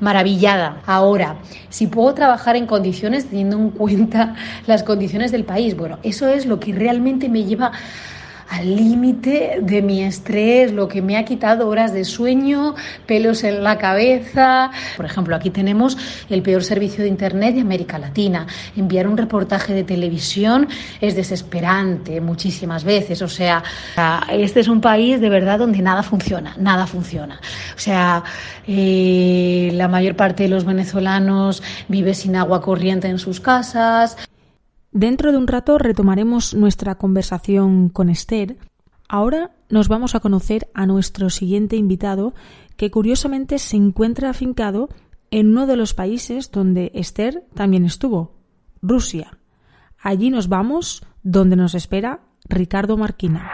maravillada. 0.00 0.80
Ahora, 0.86 1.36
si 1.68 1.86
puedo 1.86 2.14
trabajar 2.14 2.56
en 2.56 2.66
condiciones 2.66 3.26
teniendo 3.26 3.56
en 3.56 3.70
cuenta 3.70 4.34
las 4.66 4.82
condiciones 4.82 5.32
del 5.32 5.44
país, 5.44 5.76
bueno, 5.76 5.98
eso 6.02 6.28
es 6.28 6.46
lo 6.46 6.60
que 6.60 6.72
realmente 6.72 7.28
me 7.28 7.44
lleva 7.44 7.72
al 8.50 8.76
límite 8.76 9.58
de 9.62 9.82
mi 9.82 10.02
estrés, 10.02 10.72
lo 10.72 10.88
que 10.88 11.02
me 11.02 11.16
ha 11.16 11.24
quitado 11.24 11.68
horas 11.68 11.92
de 11.92 12.04
sueño, 12.04 12.74
pelos 13.06 13.44
en 13.44 13.62
la 13.62 13.78
cabeza. 13.78 14.70
Por 14.96 15.04
ejemplo, 15.04 15.36
aquí 15.36 15.50
tenemos 15.50 15.96
el 16.30 16.42
peor 16.42 16.64
servicio 16.64 17.02
de 17.02 17.08
Internet 17.10 17.54
de 17.54 17.60
América 17.60 17.98
Latina. 17.98 18.46
Enviar 18.76 19.06
un 19.06 19.16
reportaje 19.16 19.74
de 19.74 19.84
televisión 19.84 20.68
es 21.00 21.14
desesperante 21.14 22.20
muchísimas 22.20 22.84
veces. 22.84 23.22
O 23.22 23.28
sea, 23.28 23.62
este 24.30 24.60
es 24.60 24.68
un 24.68 24.80
país 24.80 25.20
de 25.20 25.28
verdad 25.28 25.58
donde 25.58 25.82
nada 25.82 26.02
funciona, 26.02 26.54
nada 26.58 26.86
funciona. 26.86 27.40
O 27.76 27.78
sea, 27.78 28.22
eh, 28.66 29.70
la 29.74 29.88
mayor 29.88 30.16
parte 30.16 30.44
de 30.44 30.48
los 30.48 30.64
venezolanos 30.64 31.62
vive 31.88 32.14
sin 32.14 32.36
agua 32.36 32.62
corriente 32.62 33.08
en 33.08 33.18
sus 33.18 33.40
casas. 33.40 34.16
Dentro 34.92 35.32
de 35.32 35.38
un 35.38 35.46
rato 35.46 35.78
retomaremos 35.78 36.54
nuestra 36.54 36.96
conversación 36.96 37.88
con 37.90 38.08
Esther. 38.08 38.56
Ahora 39.08 39.52
nos 39.68 39.88
vamos 39.88 40.14
a 40.14 40.20
conocer 40.20 40.68
a 40.74 40.86
nuestro 40.86 41.30
siguiente 41.30 41.76
invitado, 41.76 42.34
que 42.76 42.90
curiosamente 42.90 43.58
se 43.58 43.76
encuentra 43.76 44.30
afincado 44.30 44.88
en 45.30 45.48
uno 45.48 45.66
de 45.66 45.76
los 45.76 45.92
países 45.92 46.50
donde 46.50 46.90
Esther 46.94 47.44
también 47.54 47.84
estuvo, 47.84 48.36
Rusia. 48.80 49.38
Allí 50.00 50.30
nos 50.30 50.48
vamos, 50.48 51.04
donde 51.22 51.56
nos 51.56 51.74
espera 51.74 52.20
Ricardo 52.48 52.96
Marquina. 52.96 53.50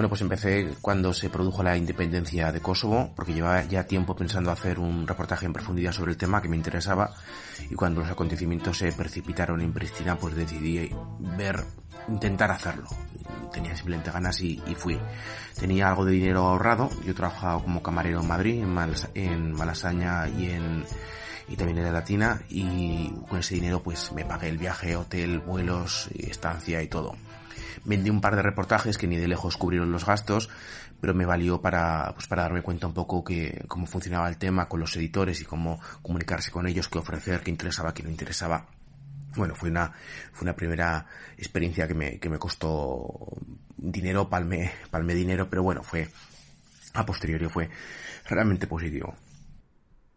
Bueno, 0.00 0.08
pues 0.08 0.22
empecé 0.22 0.76
cuando 0.80 1.12
se 1.12 1.28
produjo 1.28 1.62
la 1.62 1.76
independencia 1.76 2.50
de 2.52 2.62
Kosovo, 2.62 3.12
porque 3.14 3.34
llevaba 3.34 3.64
ya 3.64 3.86
tiempo 3.86 4.16
pensando 4.16 4.50
hacer 4.50 4.78
un 4.78 5.06
reportaje 5.06 5.44
en 5.44 5.52
profundidad 5.52 5.92
sobre 5.92 6.12
el 6.12 6.16
tema 6.16 6.40
que 6.40 6.48
me 6.48 6.56
interesaba 6.56 7.12
y 7.68 7.74
cuando 7.74 8.00
los 8.00 8.08
acontecimientos 8.08 8.78
se 8.78 8.92
precipitaron 8.92 9.60
en 9.60 9.74
Pristina, 9.74 10.16
pues 10.16 10.34
decidí 10.34 10.90
ver, 11.36 11.62
intentar 12.08 12.50
hacerlo. 12.50 12.88
Tenía 13.52 13.76
simplemente 13.76 14.10
ganas 14.10 14.40
y, 14.40 14.56
fui. 14.74 14.98
Tenía 15.58 15.90
algo 15.90 16.06
de 16.06 16.12
dinero 16.12 16.46
ahorrado, 16.46 16.88
yo 17.04 17.14
trabajaba 17.14 17.62
como 17.62 17.82
camarero 17.82 18.22
en 18.22 18.26
Madrid, 18.26 18.62
en, 18.62 18.78
en 19.12 19.52
Malasaña 19.52 20.26
y 20.30 20.48
en 20.48 20.82
y 21.46 21.56
también 21.56 21.76
en 21.76 21.84
la 21.84 21.92
Latina 21.92 22.40
y 22.48 23.10
con 23.28 23.40
ese 23.40 23.56
dinero 23.56 23.82
pues 23.82 24.12
me 24.12 24.24
pagué 24.24 24.48
el 24.48 24.56
viaje, 24.56 24.96
hotel, 24.96 25.40
vuelos, 25.40 26.08
estancia 26.14 26.80
y 26.80 26.88
todo 26.88 27.16
vendí 27.84 28.10
un 28.10 28.20
par 28.20 28.36
de 28.36 28.42
reportajes 28.42 28.98
que 28.98 29.06
ni 29.06 29.16
de 29.16 29.28
lejos 29.28 29.56
cubrieron 29.56 29.92
los 29.92 30.04
gastos, 30.04 30.48
pero 31.00 31.14
me 31.14 31.24
valió 31.24 31.60
para, 31.60 32.12
pues 32.14 32.26
para 32.26 32.42
darme 32.42 32.62
cuenta 32.62 32.86
un 32.86 32.94
poco 32.94 33.24
que 33.24 33.64
cómo 33.68 33.86
funcionaba 33.86 34.28
el 34.28 34.36
tema 34.36 34.68
con 34.68 34.80
los 34.80 34.94
editores 34.96 35.40
y 35.40 35.44
cómo 35.44 35.80
comunicarse 36.02 36.50
con 36.50 36.66
ellos, 36.66 36.88
qué 36.88 36.98
ofrecer, 36.98 37.40
qué 37.40 37.50
interesaba, 37.50 37.94
qué 37.94 38.02
no 38.02 38.10
interesaba. 38.10 38.66
bueno, 39.36 39.54
fue 39.54 39.70
una, 39.70 39.92
fue 40.32 40.44
una 40.44 40.54
primera 40.54 41.06
experiencia 41.38 41.86
que 41.88 41.94
me, 41.94 42.18
que 42.18 42.28
me 42.28 42.38
costó 42.38 43.32
dinero, 43.76 44.28
palme, 44.28 44.72
palme 44.90 45.14
dinero, 45.14 45.48
pero 45.48 45.62
bueno, 45.62 45.82
fue, 45.82 46.08
a 46.94 47.06
posteriori 47.06 47.48
fue 47.48 47.70
realmente 48.28 48.66
positivo. 48.66 49.14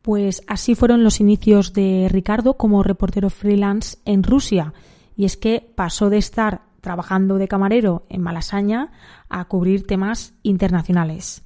Pues 0.02 0.44
así 0.48 0.76
fueron 0.76 1.04
los 1.04 1.22
inicios 1.22 1.72
de 1.72 2.10
Ricardo 2.12 2.58
como 2.58 2.84
reportero 2.84 3.30
freelance 3.30 3.98
en 4.04 4.22
Rusia. 4.22 4.74
Y 5.16 5.24
es 5.24 5.38
que 5.38 5.66
pasó 5.76 6.10
de 6.10 6.18
estar 6.18 6.73
trabajando 6.84 7.40
de 7.40 7.48
camarero 7.48 8.06
en 8.10 8.22
Malasaña 8.22 8.92
a 9.30 9.46
cubrir 9.46 9.88
temas 9.88 10.36
internacionales. 10.44 11.44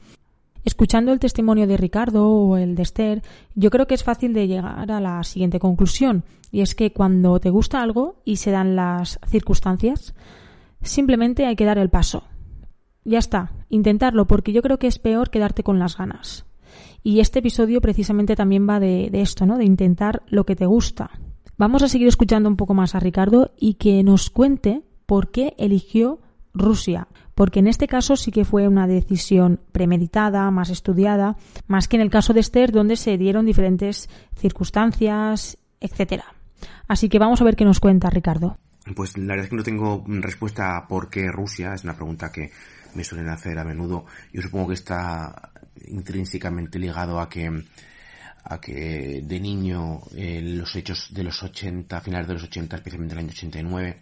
Escuchando 0.66 1.14
el 1.14 1.20
testimonio 1.20 1.68
de 1.68 1.78
Ricardo 1.78 2.28
o 2.28 2.58
el 2.58 2.76
de 2.76 2.84
Esther, 2.84 3.22
yo 3.56 3.70
creo 3.70 3.88
que 3.88 3.94
es 3.96 4.04
fácil 4.04 4.34
de 4.34 4.48
llegar 4.48 4.92
a 4.92 5.00
la 5.00 5.24
siguiente 5.24 5.60
conclusión, 5.60 6.26
y 6.52 6.60
es 6.60 6.76
que 6.76 6.92
cuando 6.92 7.40
te 7.40 7.50
gusta 7.50 7.82
algo 7.82 8.22
y 8.26 8.38
se 8.38 8.52
dan 8.52 8.76
las 8.76 9.20
circunstancias, 9.28 10.14
simplemente 10.82 11.46
hay 11.46 11.56
que 11.56 11.66
dar 11.66 11.78
el 11.78 11.90
paso. 11.90 12.24
Ya 13.06 13.20
está, 13.20 13.54
intentarlo, 13.70 14.28
porque 14.28 14.52
yo 14.52 14.62
creo 14.62 14.80
que 14.80 14.88
es 14.88 15.00
peor 15.00 15.30
quedarte 15.30 15.64
con 15.64 15.80
las 15.80 15.98
ganas. 15.98 16.46
Y 17.04 17.22
este 17.22 17.40
episodio 17.40 17.80
precisamente 17.80 18.36
también 18.36 18.68
va 18.68 18.82
de, 18.82 19.10
esto, 19.14 19.46
¿no? 19.46 19.58
De 19.58 19.64
intentar 19.64 20.24
lo 20.28 20.46
que 20.46 20.58
te 20.58 20.66
gusta. 20.66 21.12
Vamos 21.58 21.82
a 21.84 21.88
seguir 21.88 22.08
escuchando 22.08 22.50
un 22.50 22.58
poco 22.58 22.74
más 22.74 22.96
a 22.96 23.00
Ricardo 23.00 23.52
y 23.58 23.76
que 23.76 24.04
nos 24.04 24.30
cuente 24.30 24.84
por 25.08 25.32
qué 25.32 25.56
eligió 25.58 26.20
Rusia, 26.54 27.08
porque 27.34 27.60
en 27.60 27.68
este 27.68 27.88
caso 27.88 28.16
sí 28.16 28.32
que 28.32 28.46
fue 28.46 28.68
una 28.68 28.86
decisión 28.86 29.60
premeditada, 29.72 30.52
más 30.52 30.70
estudiada, 30.70 31.38
más 31.68 31.88
que 31.88 31.96
en 31.96 32.02
el 32.02 32.12
caso 32.12 32.34
de 32.34 32.42
Esther, 32.42 32.72
donde 32.72 32.96
se 32.96 33.18
dieron 33.18 33.46
diferentes 33.46 34.10
circunstancias, 34.36 35.58
etcétera. 35.80 36.26
Así 36.88 37.10
que 37.10 37.20
vamos 37.20 37.42
a 37.42 37.44
ver 37.44 37.56
qué 37.56 37.66
nos 37.66 37.80
cuenta 37.80 38.10
Ricardo. 38.10 38.58
Pues 38.96 39.18
la 39.18 39.28
verdad 39.28 39.46
es 39.46 39.50
que 39.50 39.56
no 39.56 39.64
tengo 39.64 40.04
respuesta 40.08 40.78
a 40.78 40.88
por 40.88 41.10
qué 41.10 41.32
Rusia, 41.32 41.74
es 41.74 41.84
una 41.84 41.96
pregunta 41.96 42.32
que 42.32 42.52
me 42.94 43.04
suelen 43.04 43.30
hacer 43.30 43.58
a 43.60 43.64
menudo. 43.64 44.06
Yo 44.32 44.42
supongo 44.42 44.70
que 44.70 44.74
está 44.76 45.52
intrínsecamente 45.88 46.80
ligado 46.80 47.20
a 47.20 47.30
que 47.30 47.64
a 48.50 48.62
que 48.62 49.22
de 49.24 49.40
niño 49.42 50.00
eh, 50.16 50.42
los 50.42 50.74
hechos 50.76 51.10
de 51.12 51.24
los 51.24 51.44
80, 51.44 52.00
finales 52.00 52.28
de 52.28 52.34
los 52.34 52.44
80, 52.44 52.78
especialmente 52.78 53.14
el 53.14 53.20
año 53.20 53.30
89, 53.32 54.00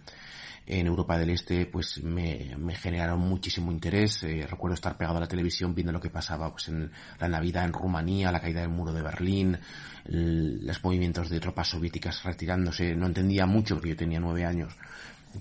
en 0.68 0.88
Europa 0.88 1.18
del 1.18 1.30
Este 1.30 1.66
pues 1.66 2.02
me, 2.04 2.56
me 2.58 2.76
generaron 2.76 3.20
muchísimo 3.20 3.72
interés. 3.72 4.24
Eh, 4.24 4.46
recuerdo 4.50 4.76
estar 4.76 4.98
pegado 4.98 5.18
a 5.18 5.22
la 5.22 5.28
televisión 5.28 5.76
viendo 5.76 5.92
lo 5.92 6.02
que 6.02 6.10
pasaba 6.10 6.52
pues 6.52 6.70
en 6.70 6.92
la 7.20 7.28
Navidad 7.28 7.66
en 7.66 7.74
Rumanía, 7.74 8.32
la 8.32 8.42
caída 8.42 8.62
del 8.62 8.70
muro 8.70 8.94
de 8.94 9.02
Berlín, 9.02 9.58
los 10.06 10.84
movimientos 10.84 11.30
de 11.30 11.40
tropas 11.40 11.70
soviéticas 11.70 12.24
retirándose. 12.24 12.96
No 12.96 13.08
entendía 13.08 13.46
mucho 13.46 13.76
porque 13.76 13.90
yo 13.90 13.96
tenía 13.96 14.20
nueve 14.20 14.46
años 14.46 14.76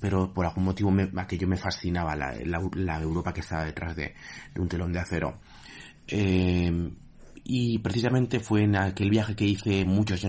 pero 0.00 0.34
por 0.34 0.44
algún 0.44 0.64
motivo 0.64 0.90
me, 0.90 1.08
aquello 1.16 1.46
me 1.46 1.56
fascinaba 1.56 2.16
la, 2.16 2.34
la, 2.74 3.00
Europa 3.00 3.32
que 3.32 3.42
estaba 3.42 3.64
detrás 3.64 3.94
de, 3.94 4.12
de 4.52 4.60
un 4.60 4.68
telón 4.68 4.92
de 4.92 4.98
acero. 4.98 5.38
Eh, 6.08 6.90
y 7.44 7.78
precisamente 7.78 8.40
fue 8.40 8.62
en 8.62 8.74
aquel 8.74 9.10
viaje 9.10 9.36
que 9.36 9.44
hice 9.44 9.84
muchos, 9.84 10.26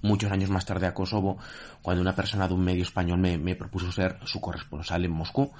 muchos 0.00 0.30
años 0.30 0.48
más 0.48 0.64
tarde 0.64 0.86
a 0.86 0.94
Kosovo, 0.94 1.38
cuando 1.82 2.00
una 2.00 2.14
persona 2.14 2.46
de 2.46 2.54
un 2.54 2.62
medio 2.62 2.84
español 2.84 3.18
me, 3.18 3.56
propuso 3.56 3.90
ser 3.90 4.18
su 4.24 4.40
corresponsal 4.40 5.04
en 5.04 5.10
Moscú. 5.10 5.50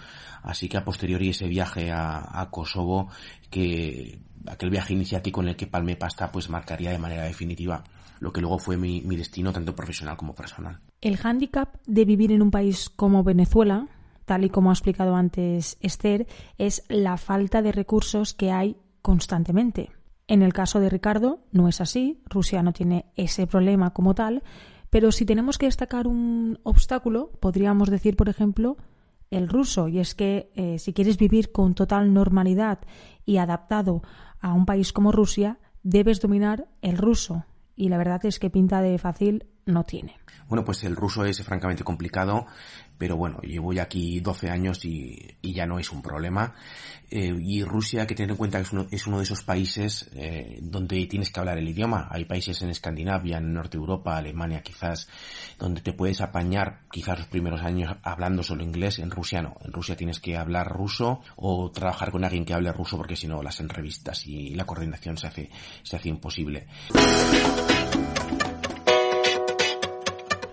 Así 0.44 0.68
que 0.68 0.76
a 0.76 0.84
posteriori 0.84 1.30
ese 1.30 1.48
viaje 1.48 1.90
a, 1.90 2.40
a 2.40 2.50
Kosovo, 2.50 3.08
que 3.50 4.20
aquel 4.46 4.70
viaje 4.70 4.94
iniciático 4.94 5.42
en 5.42 5.48
el 5.48 5.56
que 5.56 5.66
palmé 5.66 5.96
pasta, 5.96 6.30
pues 6.30 6.48
marcaría 6.48 6.92
de 6.92 6.98
manera 6.98 7.24
definitiva 7.24 7.82
lo 8.20 8.32
que 8.32 8.40
luego 8.40 8.60
fue 8.60 8.76
mi, 8.76 9.00
mi 9.00 9.16
destino, 9.16 9.52
tanto 9.52 9.74
profesional 9.74 10.16
como 10.16 10.32
personal. 10.32 10.78
El 11.00 11.16
hándicap 11.16 11.74
de 11.86 12.04
vivir 12.04 12.30
en 12.30 12.42
un 12.42 12.52
país 12.52 12.88
como 12.88 13.24
Venezuela, 13.24 13.88
tal 14.24 14.44
y 14.44 14.50
como 14.50 14.70
ha 14.70 14.74
explicado 14.74 15.16
antes 15.16 15.76
Esther, 15.80 16.28
es 16.56 16.84
la 16.88 17.16
falta 17.16 17.60
de 17.60 17.72
recursos 17.72 18.34
que 18.34 18.52
hay 18.52 18.76
constantemente. 19.02 19.90
En 20.28 20.42
el 20.42 20.52
caso 20.52 20.80
de 20.80 20.88
Ricardo 20.88 21.40
no 21.52 21.68
es 21.68 21.80
así, 21.80 22.22
Rusia 22.26 22.62
no 22.62 22.72
tiene 22.72 23.06
ese 23.16 23.46
problema 23.46 23.92
como 23.92 24.14
tal, 24.14 24.42
pero 24.90 25.10
si 25.10 25.24
tenemos 25.24 25.58
que 25.58 25.66
destacar 25.66 26.06
un 26.06 26.58
obstáculo, 26.62 27.30
podríamos 27.40 27.90
decir, 27.90 28.16
por 28.16 28.28
ejemplo, 28.28 28.76
el 29.30 29.48
ruso, 29.48 29.88
y 29.88 29.98
es 29.98 30.14
que 30.14 30.50
eh, 30.54 30.78
si 30.78 30.92
quieres 30.92 31.16
vivir 31.16 31.50
con 31.52 31.74
total 31.74 32.12
normalidad 32.12 32.80
y 33.24 33.38
adaptado 33.38 34.02
a 34.40 34.52
un 34.52 34.66
país 34.66 34.92
como 34.92 35.10
Rusia, 35.10 35.58
debes 35.82 36.20
dominar 36.20 36.68
el 36.82 36.98
ruso, 36.98 37.46
y 37.74 37.88
la 37.88 37.96
verdad 37.98 38.24
es 38.26 38.38
que 38.38 38.50
pinta 38.50 38.82
de 38.82 38.98
fácil 38.98 39.46
no 39.66 39.84
tiene. 39.84 40.16
Bueno, 40.48 40.64
pues 40.64 40.84
el 40.84 40.96
ruso 40.96 41.24
es 41.24 41.42
francamente 41.42 41.84
complicado, 41.84 42.46
pero 42.98 43.16
bueno, 43.16 43.40
llevo 43.40 43.72
ya 43.72 43.84
aquí 43.84 44.20
12 44.20 44.50
años 44.50 44.84
y, 44.84 45.36
ya 45.42 45.66
no 45.66 45.78
es 45.78 45.90
un 45.90 46.02
problema. 46.02 46.54
Eh, 47.10 47.34
y 47.40 47.62
Rusia, 47.64 48.06
que 48.06 48.14
tener 48.14 48.30
en 48.30 48.36
cuenta 48.36 48.58
que 48.58 48.64
es 48.64 48.72
uno, 48.72 48.86
es 48.90 49.06
uno 49.06 49.18
de 49.18 49.24
esos 49.24 49.42
países 49.42 50.10
eh, 50.14 50.58
donde 50.62 51.06
tienes 51.06 51.30
que 51.30 51.40
hablar 51.40 51.58
el 51.58 51.68
idioma. 51.68 52.08
Hay 52.10 52.24
países 52.26 52.60
en 52.62 52.70
Escandinavia, 52.70 53.38
en 53.38 53.52
Norte 53.52 53.76
Europa, 53.76 54.16
Alemania 54.16 54.62
quizás, 54.62 55.08
donde 55.58 55.80
te 55.80 55.92
puedes 55.92 56.20
apañar 56.20 56.82
quizás 56.90 57.18
los 57.18 57.28
primeros 57.28 57.62
años 57.62 57.96
hablando 58.02 58.42
solo 58.42 58.62
inglés. 58.62 58.98
En 58.98 59.10
Rusia 59.10 59.42
no. 59.42 59.56
En 59.64 59.72
Rusia 59.72 59.96
tienes 59.96 60.20
que 60.20 60.36
hablar 60.36 60.68
ruso 60.68 61.22
o 61.36 61.70
trabajar 61.70 62.10
con 62.10 62.24
alguien 62.24 62.44
que 62.44 62.54
hable 62.54 62.72
ruso 62.72 62.96
porque 62.96 63.16
si 63.16 63.26
no 63.26 63.42
las 63.42 63.60
entrevistas 63.60 64.26
y 64.26 64.54
la 64.54 64.64
coordinación 64.64 65.16
se 65.16 65.26
hace, 65.26 65.50
se 65.82 65.96
hace 65.96 66.08
imposible. 66.08 66.66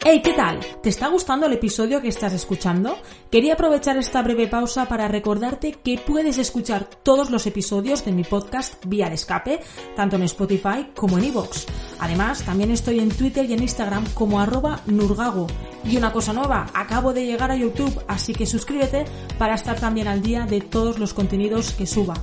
Hey, 0.01 0.21
¿qué 0.23 0.31
tal? 0.31 0.61
¿Te 0.81 0.87
está 0.87 1.09
gustando 1.09 1.45
el 1.45 1.51
episodio 1.51 2.01
que 2.01 2.07
estás 2.07 2.31
escuchando? 2.31 2.97
Quería 3.29 3.55
aprovechar 3.55 3.97
esta 3.97 4.21
breve 4.21 4.47
pausa 4.47 4.87
para 4.87 5.09
recordarte 5.09 5.73
que 5.73 5.97
puedes 5.97 6.37
escuchar 6.37 6.85
todos 7.03 7.29
los 7.29 7.45
episodios 7.47 8.05
de 8.05 8.13
mi 8.13 8.23
podcast 8.23 8.75
vía 8.85 9.09
de 9.09 9.15
escape, 9.15 9.59
tanto 9.97 10.15
en 10.15 10.23
Spotify 10.23 10.91
como 10.95 11.17
en 11.17 11.25
iVoox. 11.25 11.65
Además, 11.99 12.43
también 12.43 12.71
estoy 12.71 13.01
en 13.01 13.09
Twitter 13.09 13.43
y 13.43 13.53
en 13.53 13.61
Instagram 13.61 14.05
como 14.13 14.39
arroba 14.39 14.79
nurgago. 14.85 15.47
Y 15.83 15.97
una 15.97 16.13
cosa 16.13 16.31
nueva, 16.31 16.67
acabo 16.73 17.11
de 17.11 17.25
llegar 17.25 17.51
a 17.51 17.57
YouTube, 17.57 18.01
así 18.07 18.33
que 18.33 18.45
suscríbete 18.45 19.03
para 19.37 19.55
estar 19.55 19.81
también 19.81 20.07
al 20.07 20.21
día 20.21 20.45
de 20.45 20.61
todos 20.61 20.97
los 20.97 21.13
contenidos 21.13 21.73
que 21.73 21.85
suba. 21.85 22.13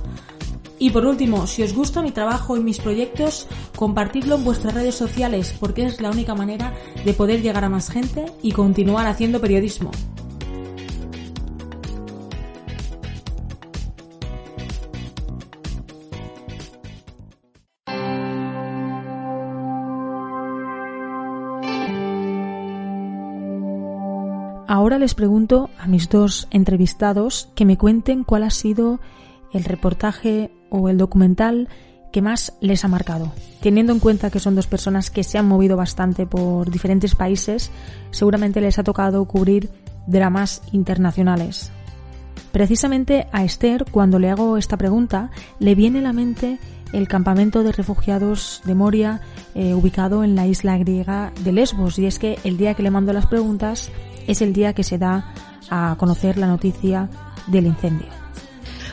Y 0.79 0.91
por 0.91 1.05
último, 1.05 1.47
si 1.47 1.63
os 1.63 1.73
gusta 1.73 2.01
mi 2.01 2.11
trabajo 2.11 2.55
y 2.55 2.59
mis 2.59 2.79
proyectos, 2.79 3.47
compartidlo 3.75 4.35
en 4.35 4.43
vuestras 4.43 4.73
redes 4.73 4.95
sociales 4.95 5.55
porque 5.59 5.85
es 5.85 5.99
la 6.01 6.11
única 6.11 6.35
manera 6.35 6.73
de 7.03 7.13
poder 7.13 7.41
llegar 7.41 7.63
a 7.63 7.69
más 7.69 7.89
gente 7.89 8.25
y 8.43 8.51
continuar 8.51 9.07
haciendo 9.07 9.41
periodismo. 9.41 9.91
Ahora 24.69 24.99
les 24.99 25.15
pregunto 25.15 25.69
a 25.79 25.87
mis 25.87 26.07
dos 26.07 26.47
entrevistados 26.51 27.49
que 27.55 27.65
me 27.65 27.77
cuenten 27.77 28.23
cuál 28.23 28.43
ha 28.43 28.51
sido 28.51 28.99
el 29.51 29.63
reportaje 29.63 30.51
o 30.69 30.89
el 30.89 30.97
documental 30.97 31.69
que 32.11 32.21
más 32.21 32.53
les 32.61 32.85
ha 32.85 32.87
marcado. 32.87 33.31
Teniendo 33.61 33.93
en 33.93 33.99
cuenta 33.99 34.29
que 34.29 34.39
son 34.39 34.55
dos 34.55 34.67
personas 34.67 35.11
que 35.11 35.23
se 35.23 35.37
han 35.37 35.47
movido 35.47 35.77
bastante 35.77 36.25
por 36.25 36.71
diferentes 36.71 37.15
países, 37.15 37.71
seguramente 38.11 38.61
les 38.61 38.79
ha 38.79 38.83
tocado 38.83 39.25
cubrir 39.25 39.69
dramas 40.07 40.61
internacionales. 40.71 41.71
Precisamente 42.51 43.27
a 43.31 43.43
Esther, 43.43 43.85
cuando 43.91 44.19
le 44.19 44.29
hago 44.29 44.57
esta 44.57 44.77
pregunta, 44.77 45.31
le 45.59 45.75
viene 45.75 45.99
a 45.99 46.03
la 46.03 46.13
mente 46.13 46.59
el 46.93 47.07
campamento 47.07 47.63
de 47.63 47.71
refugiados 47.71 48.61
de 48.63 48.73
Moria 48.73 49.21
eh, 49.55 49.73
ubicado 49.73 50.23
en 50.23 50.35
la 50.35 50.47
isla 50.47 50.77
griega 50.77 51.33
de 51.43 51.51
Lesbos 51.51 51.99
y 51.99 52.05
es 52.05 52.17
que 52.17 52.39
el 52.43 52.57
día 52.57 52.73
que 52.73 52.83
le 52.83 52.91
mando 52.91 53.11
las 53.11 53.27
preguntas 53.27 53.91
es 54.27 54.41
el 54.41 54.53
día 54.53 54.73
que 54.73 54.83
se 54.83 54.97
da 54.97 55.33
a 55.69 55.95
conocer 55.99 56.37
la 56.37 56.47
noticia 56.47 57.09
del 57.47 57.65
incendio. 57.65 58.26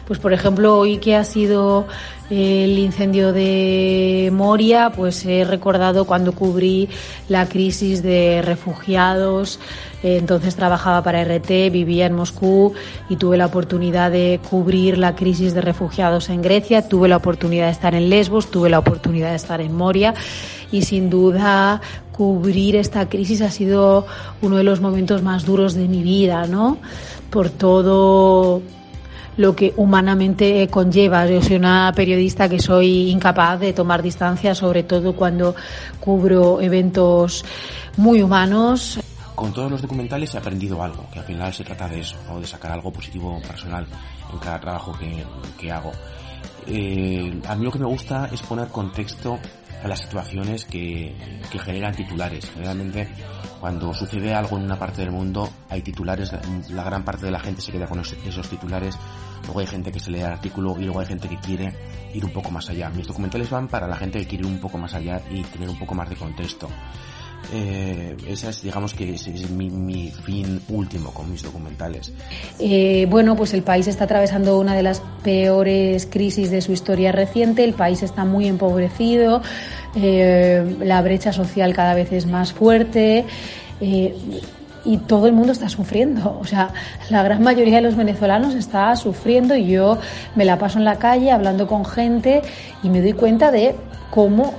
Pues 0.07 0.19
por 0.19 0.33
ejemplo, 0.35 0.79
hoy 0.79 0.99
que 0.99 1.17
ha 1.17 1.25
sido 1.25 1.87
el 2.29 2.79
incendio 2.79 3.33
de 3.33 4.31
Moria, 4.33 4.93
pues 4.95 5.25
he 5.25 5.45
recordado 5.45 6.05
cuando 6.05 6.33
cubrí 6.33 6.89
la 7.29 7.49
crisis 7.49 8.03
de 8.03 8.43
refugiados. 8.43 9.59
Entonces 10.03 10.57
trabajaba 10.57 11.03
para 11.03 11.25
RT, 11.25 11.71
vivía 11.73 12.05
en 12.05 12.13
Moscú 12.13 12.75
y 13.09 13.17
tuve 13.17 13.39
la 13.39 13.47
oportunidad 13.47 14.11
de 14.11 14.39
cubrir 14.51 14.99
la 14.99 15.15
crisis 15.15 15.55
de 15.55 15.63
refugiados 15.63 16.29
en 16.29 16.43
Grecia, 16.43 16.87
tuve 16.87 17.09
la 17.09 17.17
oportunidad 17.17 17.67
de 17.67 17.73
estar 17.73 17.95
en 17.95 18.11
Lesbos, 18.11 18.51
tuve 18.51 18.69
la 18.69 18.79
oportunidad 18.79 19.31
de 19.31 19.37
estar 19.37 19.63
en 19.63 19.75
Moria 19.75 20.13
y 20.71 20.83
sin 20.83 21.09
duda 21.09 21.81
cubrir 22.13 22.77
esta 22.77 23.09
crisis 23.09 23.41
ha 23.41 23.51
sido 23.51 24.07
uno 24.43 24.57
de 24.57 24.65
los 24.65 24.83
momentos 24.83 25.23
más 25.23 25.47
duros 25.47 25.73
de 25.73 25.89
mi 25.89 26.03
vida, 26.03 26.47
¿no? 26.47 26.77
Por 27.31 27.49
todo 27.49 28.61
lo 29.37 29.55
que 29.57 29.73
humanamente 29.77 30.69
conlleva. 30.69 31.27
Yo 31.27 31.43
soy 31.43 31.57
una 31.57 31.93
periodista 31.95 32.49
que 32.49 32.61
soy 32.61 33.11
incapaz 33.11 33.61
de 33.61 33.73
tomar 33.73 34.03
distancia, 34.03 34.55
sobre 34.55 34.83
todo 34.83 35.15
cuando 35.15 35.55
cubro 36.01 36.61
eventos 36.61 37.45
muy 37.97 38.23
humanos. 38.23 39.01
con 39.35 39.53
todos 39.53 39.71
los 39.71 39.83
documentales 39.83 40.35
he 40.35 40.39
aprendido 40.39 40.83
algo, 40.83 41.07
que 41.13 41.19
al 41.19 41.25
final 41.25 41.53
se 41.53 41.65
trata 41.65 41.89
de 41.89 42.01
eso, 42.01 42.17
de 42.39 42.47
sacar 42.47 42.73
algo 42.73 42.93
positivo 42.93 43.41
personal 43.43 43.87
en 44.33 44.39
cada 44.39 44.61
trabajo 44.61 44.97
que, 45.59 45.73
hago. 45.73 45.93
Eh, 46.67 47.41
a 47.47 47.55
mí 47.57 47.65
lo 47.65 47.73
que 47.73 47.79
me 47.79 47.87
gusta 47.87 48.29
es 48.33 48.41
poner 48.43 48.69
contexto 48.69 49.39
a 49.83 49.89
las 49.89 50.01
situaciones 50.01 50.65
que, 50.65 51.15
que 51.51 51.59
generan 51.59 51.95
titulares. 51.95 52.49
Generalmente 52.51 53.09
cuando 53.65 53.95
sucede 53.95 54.35
algo 54.35 54.59
en 54.59 54.65
una 54.65 54.79
parte 54.79 55.01
del 55.01 55.11
mundo 55.11 55.49
hay 55.71 55.81
titulares, 55.81 56.31
la 56.69 56.85
gran 56.85 57.03
parte 57.03 57.25
de 57.25 57.33
la 57.33 57.41
gente 57.41 57.63
se 57.63 57.73
queda 57.73 57.87
con 57.87 57.99
esos 57.99 58.47
titulares, 58.47 58.95
luego 59.45 59.61
hay 59.61 59.67
gente 59.67 59.91
que 59.91 59.99
se 59.99 60.11
lee 60.11 60.19
el 60.19 60.27
artículo 60.27 60.77
y 60.79 60.85
luego 60.85 61.01
hay 61.01 61.07
gente 61.07 61.31
que 61.31 61.39
quiere 61.39 61.73
ir 62.13 62.23
un 62.27 62.31
poco 62.31 62.51
más 62.51 62.69
allá. 62.69 62.91
Mis 62.91 63.07
documentales 63.07 63.49
van 63.49 63.69
para 63.69 63.89
la 63.89 63.97
gente 63.97 64.19
que 64.19 64.27
quiere 64.27 64.47
ir 64.47 64.53
un 64.53 64.61
poco 64.61 64.77
más 64.77 64.93
allá 64.93 65.23
y 65.31 65.43
tener 65.45 65.71
un 65.71 65.79
poco 65.79 65.95
más 65.95 66.11
de 66.11 66.17
contexto. 66.17 66.69
Eh, 67.53 68.17
esa 68.27 68.51
es, 68.51 68.63
digamos 68.63 68.95
que 68.95 69.15
es, 69.15 69.51
mi, 69.51 70.11
fin 70.11 70.61
último 70.69 71.13
con 71.13 71.31
mis 71.31 71.43
documentales. 71.43 72.13
Eh, 72.59 73.07
bueno, 73.09 73.37
pues 73.37 73.55
el 73.55 73.63
país 73.63 73.87
está 73.87 74.05
atravesando 74.05 74.59
una 74.59 74.75
de 74.75 74.83
las 74.83 75.03
peores 75.23 76.07
crisis 76.07 76.51
de 76.51 76.61
su 76.61 76.73
historia 76.73 77.13
reciente, 77.13 77.65
el 77.65 77.75
país 77.75 78.03
está 78.03 78.25
muy 78.25 78.49
empobrecido, 78.49 79.43
eh, 79.95 80.77
la 80.81 81.03
brecha 81.03 81.33
social 81.33 81.75
cada 81.75 81.95
vez 81.95 82.13
es 82.13 82.27
más 82.27 82.53
fuerte. 82.53 83.25
y 84.87 84.99
todo 84.99 85.27
el 85.27 85.33
mundo 85.33 85.53
está 85.53 85.69
sufriendo. 85.69 86.39
O 86.41 86.45
sea, 86.45 86.71
la 87.11 87.23
gran 87.23 87.43
mayoría 87.43 87.77
de 87.77 87.83
los 87.83 87.97
venezolanos 87.97 88.55
está 88.55 88.95
sufriendo 88.97 89.57
y 89.57 89.67
yo 89.67 89.99
me 90.37 90.45
la 90.45 90.59
paso 90.59 90.79
en 90.79 90.85
la 90.85 90.97
calle 90.97 91.31
hablando 91.31 91.67
con 91.67 91.85
gente 91.85 92.43
y 92.83 92.91
me 92.91 93.01
doy 93.01 93.15
cuenta 93.15 93.51
de 93.51 93.75
cómo 94.11 94.55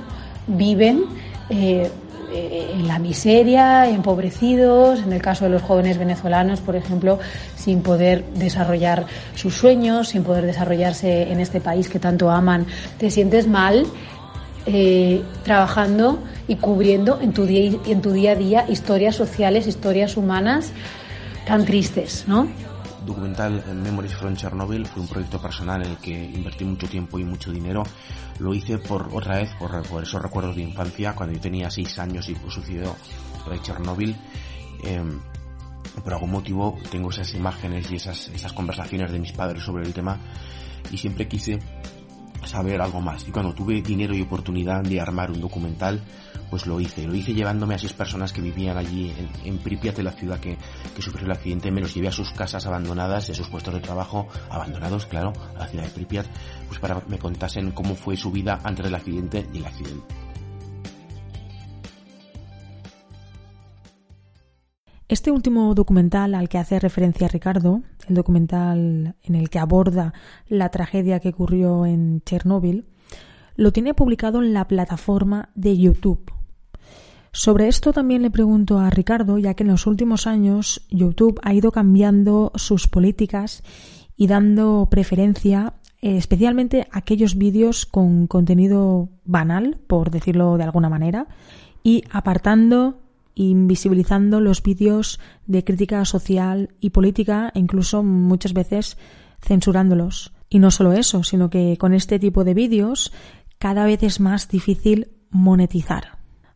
viven 0.48 1.06
eh, 1.50 1.92
en 2.36 2.88
la 2.88 3.00
miseria, 3.00 3.90
empobrecidos, 3.90 5.00
en 5.02 5.14
el 5.14 5.22
caso 5.22 5.46
de 5.46 5.52
los 5.52 5.62
jóvenes 5.62 5.98
venezolanos, 5.98 6.60
por 6.62 6.76
ejemplo, 6.76 7.20
sin 7.56 7.82
poder 7.82 8.26
desarrollar 8.36 9.06
sus 9.36 9.56
sueños, 9.56 10.10
sin 10.10 10.24
poder 10.24 10.46
desarrollarse 10.46 11.32
en 11.32 11.40
este 11.40 11.62
país 11.62 11.90
que 11.90 12.00
tanto 12.00 12.30
aman. 12.30 12.66
Te 12.98 13.10
sientes 13.10 13.48
mal 13.48 13.86
eh, 14.66 15.22
trabajando 15.44 16.20
y 16.48 16.56
cubriendo 16.56 17.20
en 17.22 17.34
tu, 17.34 17.46
día, 17.46 17.78
en 17.86 18.02
tu 18.02 18.12
día 18.12 18.32
a 18.32 18.36
día 18.36 18.66
historias 18.68 19.16
sociales, 19.16 19.68
historias 19.68 20.18
humanas 20.18 20.72
tan 21.46 21.66
tristes, 21.66 22.26
¿no? 22.28 22.48
Documental 23.06 23.64
Memories 23.74 24.16
from 24.16 24.36
Chernobyl 24.36 24.86
fue 24.86 25.02
un 25.02 25.08
proyecto 25.08 25.42
personal 25.42 25.84
en 25.84 25.92
el 25.92 25.98
que 25.98 26.12
invertí 26.12 26.66
mucho 26.66 26.88
tiempo 26.88 27.20
y 27.20 27.24
mucho 27.24 27.52
dinero. 27.52 27.84
Lo 28.40 28.54
hice 28.54 28.78
por 28.78 29.10
otra 29.14 29.38
vez, 29.38 29.52
por, 29.60 30.04
esos 30.04 30.22
recuerdos 30.22 30.56
de 30.56 30.64
infancia, 30.64 31.14
cuando 31.14 31.36
yo 31.36 31.42
tenía 31.42 31.70
6 31.70 32.00
años 32.00 32.28
y 32.30 32.36
sucedió 32.50 32.96
lo 33.46 33.52
de 33.52 33.62
Chernobyl. 33.62 34.16
Em, 34.84 35.20
por 36.04 36.14
algún 36.14 36.32
motivo 36.32 36.78
tengo 36.92 37.10
esas 37.10 37.34
imágenes 37.34 37.90
y 37.92 37.96
esas, 37.96 38.28
esas 38.30 38.52
conversaciones 38.54 39.12
de 39.12 39.20
mis 39.20 39.32
padres 39.32 39.64
sobre 39.64 39.86
el 39.86 39.94
tema 39.94 40.20
y 40.92 40.98
siempre 40.98 41.28
quise 41.28 41.60
saber 42.46 42.82
algo 42.82 43.02
más. 43.02 43.28
Y 43.28 43.32
cuando 43.32 43.54
tuve 43.54 43.82
dinero 43.82 44.16
y 44.16 44.22
oportunidad 44.22 44.82
de 44.84 45.00
armar 45.00 45.32
un 45.32 45.42
documental, 45.42 46.04
pues 46.50 46.66
lo 46.66 46.80
hice. 46.80 47.08
Lo 47.08 47.16
hice 47.16 47.34
llevándome 47.34 47.76
a 47.76 47.78
seis 47.78 47.94
personas 47.94 48.34
que 48.34 48.42
vivían 48.42 48.78
allí 48.78 49.14
en, 49.44 49.58
Pripyat, 49.58 49.98
la 50.00 50.12
ciudad 50.12 50.40
que, 50.40 50.58
sufrió 51.00 51.26
el 51.26 51.32
accidente. 51.32 51.72
Me 51.72 51.82
los 51.82 51.94
llevé 51.94 52.08
a 52.08 52.12
sus 52.12 52.32
casas 52.32 52.66
abandonadas, 52.66 53.28
de 53.28 53.36
sus 53.36 53.48
puestos 53.48 53.74
de 53.74 53.80
trabajo 53.80 54.28
abandonados, 54.50 55.06
claro, 55.06 55.34
a 55.56 55.60
la 55.60 55.68
ciudad 55.68 55.86
de 55.86 55.92
Pripyat, 55.92 56.26
pues 56.68 56.80
para 56.80 57.00
que 57.02 57.10
me 57.10 57.20
contasen 57.20 57.72
cómo 57.72 57.96
fue 57.96 58.16
su 58.18 58.32
vida 58.32 58.60
antes 58.64 58.86
del 58.86 58.96
accidente 58.96 59.48
y 59.54 59.58
el 59.58 59.66
accidente. 59.66 60.26
Este 65.08 65.30
último 65.30 65.76
documental 65.76 66.34
al 66.34 66.50
que 66.50 66.58
hace 66.58 66.80
referencia 66.80 67.28
Ricardo, 67.28 67.84
el 68.08 68.16
documental 68.16 69.16
en 69.22 69.36
el 69.36 69.52
que 69.52 69.60
aborda 69.60 70.14
la 70.48 70.70
tragedia 70.70 71.20
que 71.20 71.30
ocurrió 71.30 71.86
en 71.86 72.22
Chernóbil, 72.22 72.86
lo 73.56 73.72
tiene 73.72 73.94
publicado 73.94 74.42
en 74.42 74.54
la 74.54 74.68
plataforma 74.68 75.50
de 75.54 75.78
YouTube. 75.78 76.35
Sobre 77.36 77.68
esto 77.68 77.92
también 77.92 78.22
le 78.22 78.32
pregunto 78.32 78.80
a 78.80 78.90
Ricardo, 78.90 79.38
ya 79.38 79.56
que 79.56 79.64
en 79.64 79.70
los 79.70 79.88
últimos 79.88 80.26
años 80.26 80.88
YouTube 80.90 81.38
ha 81.44 81.54
ido 81.54 81.74
cambiando 81.74 82.54
sus 82.56 82.88
políticas 82.88 83.62
y 84.16 84.28
dando 84.28 84.88
preferencia 84.90 85.74
eh, 86.02 86.16
especialmente 86.16 86.88
a 86.94 87.00
aquellos 87.00 87.36
vídeos 87.36 87.86
con 87.86 88.28
contenido 88.28 89.10
banal, 89.26 89.78
por 89.86 90.12
decirlo 90.12 90.56
de 90.56 90.64
alguna 90.64 90.88
manera, 90.88 91.28
y 91.84 92.06
apartando 92.10 93.02
invisibilizando 93.34 94.40
los 94.40 94.64
vídeos 94.64 95.20
de 95.46 95.66
crítica 95.66 96.06
social 96.06 96.70
y 96.80 96.92
política 96.92 97.52
incluso 97.54 98.02
muchas 98.02 98.54
veces 98.54 98.98
censurándolos. 99.42 100.32
Y 100.48 100.60
no 100.60 100.72
solo 100.72 100.94
eso, 100.94 101.26
sino 101.26 101.50
que 101.50 101.76
con 101.78 101.94
este 101.94 102.18
tipo 102.18 102.46
de 102.46 102.54
vídeos 102.54 103.12
cada 103.60 103.84
vez 103.84 104.04
es 104.04 104.22
más 104.22 104.48
difícil 104.48 105.10
monetizar. 105.32 106.15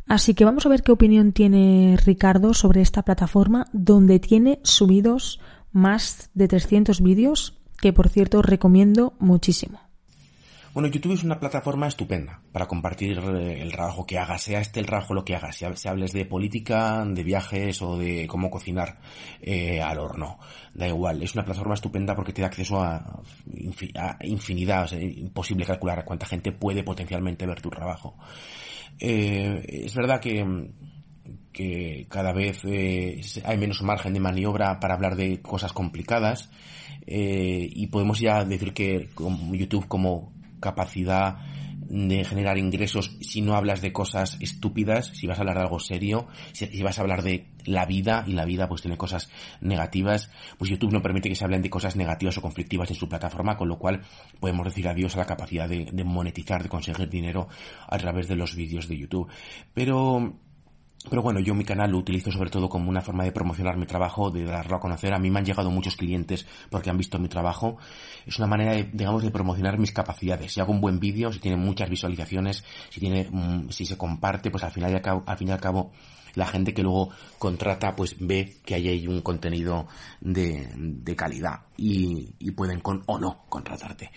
Así 0.10 0.34
que 0.34 0.43
vamos 0.43 0.65
a 0.65 0.69
ver 0.69 0.82
qué 0.82 0.91
opinión 0.91 1.34
tiene 1.34 1.95
Ricardo 2.04 2.56
sobre 2.56 2.82
esta 2.82 3.04
plataforma 3.04 3.67
donde 3.74 4.19
tiene 4.19 4.60
subidos 4.63 5.39
más 5.72 6.32
de 6.34 6.48
300 6.48 7.02
vídeos 7.02 7.62
que 7.80 7.93
por 7.93 8.10
cierto 8.10 8.41
recomiendo 8.41 9.13
muchísimo. 9.19 9.80
Bueno, 10.74 10.89
YouTube 10.89 11.13
es 11.13 11.24
una 11.24 11.39
plataforma 11.39 11.88
estupenda 11.88 12.41
para 12.52 12.67
compartir 12.67 13.19
eh, 13.19 13.62
el 13.62 13.72
trabajo 13.72 14.08
que 14.08 14.17
hagas, 14.17 14.41
sea 14.41 14.60
este 14.60 14.80
el 14.80 14.88
trabajo 14.88 15.13
lo 15.13 15.24
que 15.24 15.36
hagas, 15.36 15.56
si 15.56 15.88
hables 15.88 16.12
de 16.12 16.26
política, 16.26 17.06
de 17.06 17.24
viajes 17.24 17.80
o 17.84 17.98
de 17.98 18.26
cómo 18.28 18.50
cocinar 18.50 19.00
eh, 19.41 19.80
al 19.80 20.00
horno, 20.00 20.39
da 20.74 20.88
igual, 20.88 21.22
es 21.22 21.36
una 21.36 21.45
plataforma 21.45 21.76
estupenda 21.76 22.15
porque 22.15 22.34
te 22.34 22.41
da 22.41 22.48
acceso 22.48 22.82
a, 22.82 23.22
infinidad, 24.24 24.91
es 24.91 25.17
imposible 25.17 25.65
calcular 25.65 26.04
cuánta 26.04 26.26
gente 26.26 26.52
puede 26.52 26.84
potencialmente 26.84 27.45
ver 27.45 27.62
tu 27.62 27.69
trabajo. 27.69 28.15
Eh, 28.99 29.84
es 29.86 29.93
verdad 29.93 30.19
que 30.21 30.71
cada 32.10 32.32
vez 32.32 32.63
hay 32.63 33.58
menos 33.58 33.82
margen 33.82 34.13
de 34.13 34.21
maniobra 34.21 34.80
para 34.80 34.93
hablar 34.93 35.17
de 35.17 35.41
cosas 35.41 35.73
complicadas 35.73 36.49
y 37.06 37.88
podemos 37.88 38.19
ya 38.19 38.45
decir 38.45 38.73
que 38.73 39.10
YouTube 39.52 39.88
como 39.88 40.32
capacidad 40.62 41.39
de 41.89 42.23
generar 42.23 42.58
ingresos 42.58 43.17
si 43.19 43.41
no 43.41 43.56
hablas 43.56 43.82
de 43.82 43.91
cosas 43.91 44.38
estúpidas, 44.39 45.08
si 45.08 45.25
vas 45.25 45.39
a 45.39 45.41
hablar 45.41 45.58
de 45.58 45.63
algo 45.63 45.80
serio, 45.80 46.28
si, 46.54 46.82
vas 46.84 46.99
a 46.99 47.02
hablar 47.02 47.23
de 47.23 47.47
la 47.69 47.86
vida 47.86 48.23
y 48.27 48.34
la 48.34 48.45
vida 48.45 48.67
pues 48.67 48.82
tiene 48.82 48.97
cosas 48.97 49.29
negativas, 49.62 50.29
pues 50.58 50.69
YouTube 50.71 50.91
no 50.91 51.01
permite 51.01 51.29
que 51.29 51.36
se 51.36 51.43
hablen 51.43 51.62
de 51.62 51.69
cosas 51.69 51.95
negativas 51.95 52.38
o 52.38 52.41
conflictivas 52.41 52.89
en 52.89 52.95
su 52.95 53.08
plataforma, 53.08 53.55
con 53.55 53.67
lo 53.67 53.77
cual 53.77 54.01
podemos 54.39 54.65
decir 54.65 54.88
adiós 54.88 55.15
a 55.15 55.19
la 55.19 55.25
capacidad 55.25 55.69
de, 55.69 56.03
monetizar, 56.03 56.63
de 56.63 56.69
conseguir 56.69 57.10
dinero 57.10 57.47
a 57.88 57.97
través 57.97 58.27
de 58.27 58.36
los 58.36 58.55
vídeos 58.55 58.88
de 58.88 58.97
YouTube. 58.97 59.29
Pero 59.73 60.34
pero 61.08 61.22
bueno, 61.22 61.40
yo 61.40 61.56
mi 61.56 61.64
canal 61.64 61.92
lo 61.92 61.98
utilizo 61.98 62.30
sobre 62.32 62.50
todo 62.50 62.68
como 62.68 62.90
una 62.90 63.02
forma 63.02 63.24
de 63.24 63.32
promocionar 63.32 63.78
mi 63.78 63.86
trabajo, 63.86 64.32
de 64.32 64.44
darlo 64.44 64.76
a 64.76 64.80
conocer. 64.82 65.14
A 65.14 65.20
mí 65.20 65.32
me 65.32 65.40
han 65.40 65.46
llegado 65.46 65.72
muchos 65.72 65.96
clientes 65.96 66.46
porque 66.70 66.90
han 66.90 66.98
visto 66.98 67.18
mi 67.20 67.30
trabajo. 67.30 67.78
Es 68.26 68.38
una 68.38 68.48
manera, 68.48 68.74
de, 68.74 68.84
digamos, 68.92 69.24
de 69.24 69.32
promocionar 69.32 69.80
mis 69.80 69.94
capacidades. 69.94 70.52
Si 70.52 70.60
hago 70.60 70.74
un 70.74 70.82
buen 70.82 71.00
vídeo, 71.00 71.32
si 71.32 71.40
tiene 71.40 71.56
muchas 71.56 71.90
visualizaciones, 71.90 72.66
si 72.90 73.00
tiene, 73.00 73.30
mm, 73.32 73.70
si 73.70 73.86
se 73.86 73.98
comparte, 73.98 74.52
pues 74.52 74.64
al 74.66 74.72
final 74.72 74.92
y 74.92 74.96
al 74.96 75.02
cabo, 75.02 75.24
al 75.26 75.38
fin 75.38 75.48
y 75.48 75.52
al 75.52 75.62
cabo, 75.62 75.92
la 76.36 76.46
gente 76.46 76.74
que 76.74 76.84
luego 76.84 77.10
contrata, 77.38 77.96
pues 77.96 78.16
ve 78.20 78.58
que 78.66 78.76
hay 78.76 78.90
ahí 78.90 79.08
un 79.08 79.22
contenido 79.22 79.88
de, 80.20 80.70
de 80.76 81.16
calidad 81.16 81.62
y, 81.78 82.36
y 82.40 82.52
pueden 82.52 82.82
con 82.82 83.04
o 83.06 83.18
no 83.18 83.46
contratarte. 83.48 84.12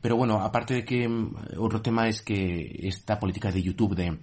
Pero 0.00 0.16
bueno, 0.16 0.40
aparte 0.40 0.74
de 0.74 0.84
que 0.84 1.08
mm, 1.08 1.34
otro 1.58 1.82
tema 1.82 2.06
es 2.06 2.22
que 2.22 2.78
esta 2.84 3.18
política 3.18 3.50
de 3.50 3.60
YouTube 3.60 3.96
de 3.96 4.18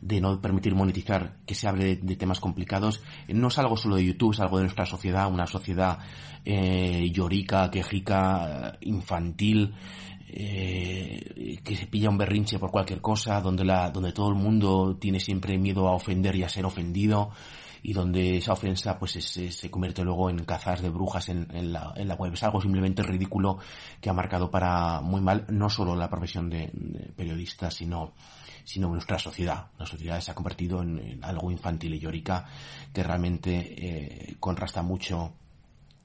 de 0.00 0.20
no 0.20 0.40
permitir 0.40 0.74
monetizar 0.74 1.38
que 1.44 1.54
se 1.54 1.66
hable 1.68 1.96
de, 1.96 2.16
temas 2.16 2.40
complicados, 2.40 3.02
no 3.28 3.48
es 3.48 3.58
algo 3.58 3.76
solo 3.76 3.96
de 3.96 4.04
YouTube, 4.04 4.32
es 4.32 4.40
algo 4.40 4.58
de 4.58 4.64
nuestra 4.64 4.86
sociedad, 4.86 5.30
una 5.30 5.46
sociedad 5.46 5.98
eh, 6.44 7.10
llorica, 7.12 7.70
quejica, 7.70 8.76
infantil, 8.80 9.74
eh, 10.28 11.58
que 11.64 11.76
se 11.76 11.86
pilla 11.86 12.10
un 12.10 12.18
berrinche 12.18 12.58
por 12.58 12.70
cualquier 12.70 13.00
cosa, 13.00 13.40
donde, 13.40 13.64
la, 13.64 13.90
donde 13.90 14.12
todo 14.12 14.28
el 14.28 14.36
mundo 14.36 14.96
tiene 15.00 15.20
siempre 15.20 15.58
miedo 15.58 15.88
a 15.88 15.94
ofender 15.94 16.36
y 16.36 16.44
a 16.44 16.48
ser 16.48 16.64
ofendido, 16.64 17.30
y 17.82 17.92
donde 17.92 18.36
esa 18.38 18.52
ofensa 18.52 18.98
pues 18.98 19.12
se, 19.12 19.50
se 19.50 19.70
convierte 19.70 20.02
luego 20.02 20.30
en 20.30 20.44
cazas 20.44 20.82
de 20.82 20.90
brujas 20.90 21.28
en, 21.28 21.46
en, 21.54 21.72
la, 21.72 21.92
en 21.96 22.08
la 22.08 22.14
web. 22.14 22.34
Es 22.34 22.42
algo 22.42 22.60
simplemente 22.60 23.02
ridículo 23.02 23.58
que 24.00 24.10
ha 24.10 24.12
marcado 24.12 24.50
para 24.50 25.00
muy 25.00 25.20
mal 25.20 25.46
no 25.48 25.70
solo 25.70 25.94
la 25.96 26.10
profesión 26.10 26.50
de 26.50 26.70
periodista, 27.16 27.70
sino 27.70 28.12
sino 28.68 28.90
nuestra 28.90 29.18
sociedad. 29.18 29.68
La 29.78 29.86
sociedad 29.86 30.20
se 30.20 30.30
ha 30.30 30.34
convertido 30.34 30.82
en, 30.82 31.20
algo 31.22 31.50
infantil 31.50 31.94
y 31.94 32.00
llorica 32.00 32.44
que 32.92 33.02
realmente 33.02 33.54
eh, 33.56 34.36
contrasta 34.38 34.82
mucho 34.82 35.32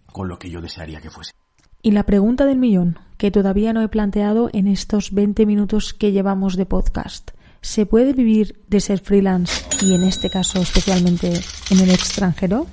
con 0.06 0.30
lo 0.30 0.40
que 0.40 0.50
yo 0.50 0.62
desearía 0.62 1.02
que 1.02 1.10
fuese. 1.10 1.34
Y 1.82 1.92
la 1.92 2.04
pregunta 2.04 2.46
del 2.46 2.60
millón, 2.60 3.00
que 3.18 3.32
todavía 3.32 3.74
no 3.74 3.82
he 3.82 3.90
planteado 3.90 4.50
en 4.54 4.68
estos 4.68 5.14
20 5.14 5.46
minutos 5.46 5.94
que 5.94 6.14
llevamos 6.14 6.56
de 6.56 6.66
podcast. 6.66 7.32
¿Se 7.60 7.86
puede 7.86 8.14
vivir 8.14 8.58
de 8.70 8.80
ser 8.80 9.00
freelance 9.00 9.66
y 9.86 9.94
en 9.94 10.04
este 10.04 10.30
caso 10.30 10.62
especialmente 10.62 11.34
en 11.70 11.80
el 11.82 11.90
extranjero? 11.90 12.68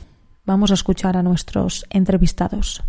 Vamos 0.46 0.70
a 0.70 0.74
escuchar 0.74 1.16
a 1.16 1.24
nuestros 1.24 1.84
entrevistados. 1.90 2.84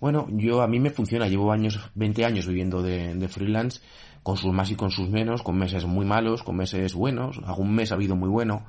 Bueno, 0.00 0.26
yo 0.30 0.62
a 0.62 0.68
mí 0.68 0.78
me 0.78 0.90
funciona, 0.90 1.26
llevo 1.28 1.50
años, 1.50 1.90
20 1.94 2.24
años 2.24 2.46
viviendo 2.46 2.82
de, 2.82 3.28
freelance, 3.28 3.80
con 4.22 4.36
sus 4.36 4.52
más 4.52 4.70
y 4.70 4.76
con 4.76 4.90
sus 4.90 5.08
menos, 5.08 5.42
con 5.42 5.58
meses 5.58 5.86
muy 5.86 6.06
malos, 6.06 6.42
con 6.42 6.56
meses 6.56 6.94
buenos, 6.94 7.40
algún 7.44 7.74
mes 7.74 7.90
ha 7.90 7.94
habido 7.94 8.14
muy 8.14 8.28
bueno, 8.28 8.66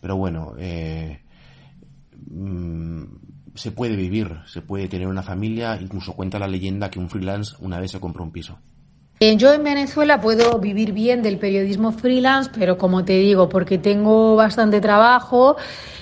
pero 0.00 0.16
bueno, 0.16 0.54
eh, 0.58 1.22
mm, 2.30 3.04
se 3.54 3.70
puede 3.70 3.94
vivir, 3.94 4.38
se 4.46 4.62
puede 4.62 4.88
tener 4.88 5.06
una 5.06 5.22
familia, 5.22 5.78
incluso 5.80 6.14
cuenta 6.14 6.38
la 6.38 6.48
leyenda 6.48 6.90
que 6.90 6.98
un 6.98 7.08
freelance 7.08 7.54
una 7.60 7.78
vez 7.78 7.92
se 7.92 8.00
compró 8.00 8.24
un 8.24 8.32
piso. 8.32 8.58
Yo 9.36 9.52
en 9.52 9.62
Venezuela 9.62 10.20
puedo 10.20 10.58
vivir 10.58 10.90
bien 10.90 11.22
del 11.22 11.38
periodismo 11.38 11.92
freelance, 11.92 12.50
pero 12.58 12.76
como 12.76 13.04
te 13.04 13.12
digo, 13.12 13.48
porque 13.48 13.78
tengo 13.78 14.34
bastante 14.34 14.80
trabajo 14.80 15.56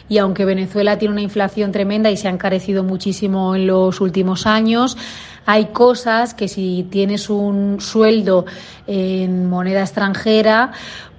y 0.08 0.16
aunque 0.16 0.46
Venezuela 0.46 0.96
tiene 0.96 1.12
una 1.12 1.20
inflación 1.20 1.70
tremenda 1.70 2.10
y 2.10 2.16
se 2.16 2.28
ha 2.28 2.30
encarecido 2.30 2.82
muchísimo 2.82 3.54
en 3.54 3.66
los 3.66 4.00
últimos 4.00 4.46
años, 4.46 4.96
hay 5.44 5.66
cosas 5.66 6.32
que 6.32 6.48
si 6.48 6.88
tienes 6.90 7.28
un 7.28 7.82
sueldo 7.82 8.46
en 8.86 9.50
moneda 9.50 9.82
extranjera, 9.82 10.72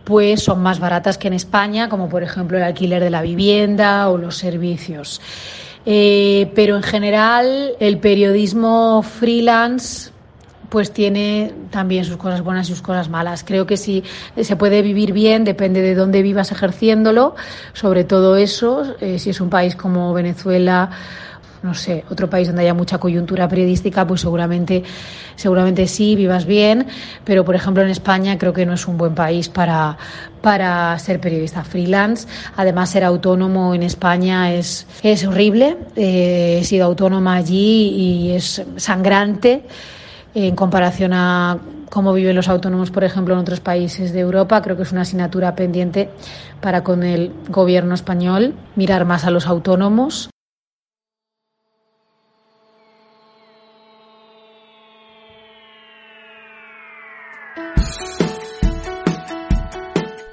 pues 0.04 0.42
son 0.42 0.60
más 0.64 0.80
baratas 0.80 1.20
que 1.20 1.28
en 1.28 1.36
España, 1.36 1.88
como 1.88 2.10
por 2.10 2.24
ejemplo 2.24 2.58
el 2.58 2.64
alquiler 2.64 3.04
de 3.04 3.12
la 3.12 3.22
vivienda 3.22 4.10
o 4.10 4.18
los 4.18 4.38
servicios. 4.38 5.22
Eh, 5.86 6.52
pero 6.56 6.78
en 6.78 6.84
general 6.84 7.74
el 7.80 8.00
periodismo 8.00 9.04
freelance 9.04 10.12
pues 10.72 10.94
tiene 10.94 11.52
también 11.70 12.06
sus 12.06 12.16
cosas 12.16 12.42
buenas 12.42 12.70
y 12.70 12.72
sus 12.72 12.82
cosas 12.82 13.10
malas. 13.10 13.44
Creo 13.44 13.66
que 13.66 13.76
si 13.76 14.06
se 14.42 14.56
puede 14.56 14.82
vivir 14.82 15.12
bien, 15.12 15.44
depende 15.44 15.82
de 15.82 15.96
dónde 15.96 16.22
vivas 16.22 16.54
ejerciéndolo, 16.54 17.36
sobre 17.74 18.06
todo 18.06 18.38
eso, 18.38 18.96
eh, 19.02 19.20
si 19.20 19.32
es 19.32 19.42
un 19.42 19.50
país 19.50 19.76
como 19.76 20.14
Venezuela, 20.14 20.90
no 21.62 21.74
sé, 21.74 22.06
otro 22.10 22.30
país 22.30 22.48
donde 22.48 22.62
haya 22.62 22.74
mucha 22.74 23.00
coyuntura 23.00 23.50
periodística, 23.50 24.08
pues 24.08 24.22
seguramente, 24.22 24.82
seguramente 25.36 25.88
sí, 25.88 26.16
vivas 26.16 26.46
bien, 26.46 26.88
pero 27.26 27.44
por 27.44 27.56
ejemplo 27.56 27.84
en 27.84 27.90
España 27.90 28.38
creo 28.38 28.54
que 28.54 28.66
no 28.66 28.74
es 28.74 28.88
un 28.88 28.98
buen 28.98 29.14
país 29.14 29.50
para, 29.50 29.98
para 30.42 30.98
ser 31.00 31.20
periodista 31.20 31.66
freelance. 31.66 32.30
Además, 32.56 32.92
ser 32.92 33.04
autónomo 33.04 33.76
en 33.76 33.84
España 33.84 34.54
es, 34.54 34.88
es 35.04 35.26
horrible. 35.26 35.76
Eh, 35.98 36.60
he 36.62 36.64
sido 36.64 36.86
autónoma 36.86 37.36
allí 37.36 37.90
y 37.90 38.32
es 38.32 38.64
sangrante 38.78 39.66
en 40.34 40.56
comparación 40.56 41.14
a 41.14 41.60
cómo 41.90 42.14
viven 42.14 42.36
los 42.36 42.48
autónomos, 42.48 42.92
por 42.92 43.04
ejemplo, 43.04 43.34
en 43.34 43.42
otros 43.42 43.60
países 43.60 44.14
de 44.14 44.22
Europa. 44.22 44.62
Creo 44.62 44.78
que 44.78 44.84
es 44.84 44.92
una 44.92 45.02
asignatura 45.02 45.56
pendiente 45.56 46.10
para 46.62 46.84
con 46.84 47.04
el 47.04 47.34
gobierno 47.50 47.94
español 47.94 48.56
mirar 48.76 49.06
más 49.06 49.26
a 49.26 49.32
los 49.32 49.46
autónomos. 49.48 50.30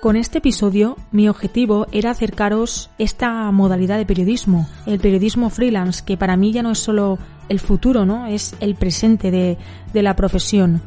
Con 0.00 0.14
este 0.14 0.38
episodio 0.38 0.96
mi 1.10 1.28
objetivo 1.28 1.86
era 1.90 2.12
acercaros 2.12 2.88
esta 2.98 3.50
modalidad 3.50 3.98
de 3.98 4.06
periodismo, 4.06 4.68
el 4.86 5.00
periodismo 5.00 5.50
freelance, 5.50 6.04
que 6.04 6.16
para 6.16 6.36
mí 6.36 6.52
ya 6.52 6.62
no 6.62 6.70
es 6.70 6.78
solo 6.78 7.18
el 7.48 7.60
futuro, 7.60 8.04
¿no? 8.04 8.26
Es 8.26 8.54
el 8.60 8.74
presente 8.74 9.30
de, 9.30 9.58
de 9.92 10.02
la 10.02 10.16
profesión. 10.16 10.82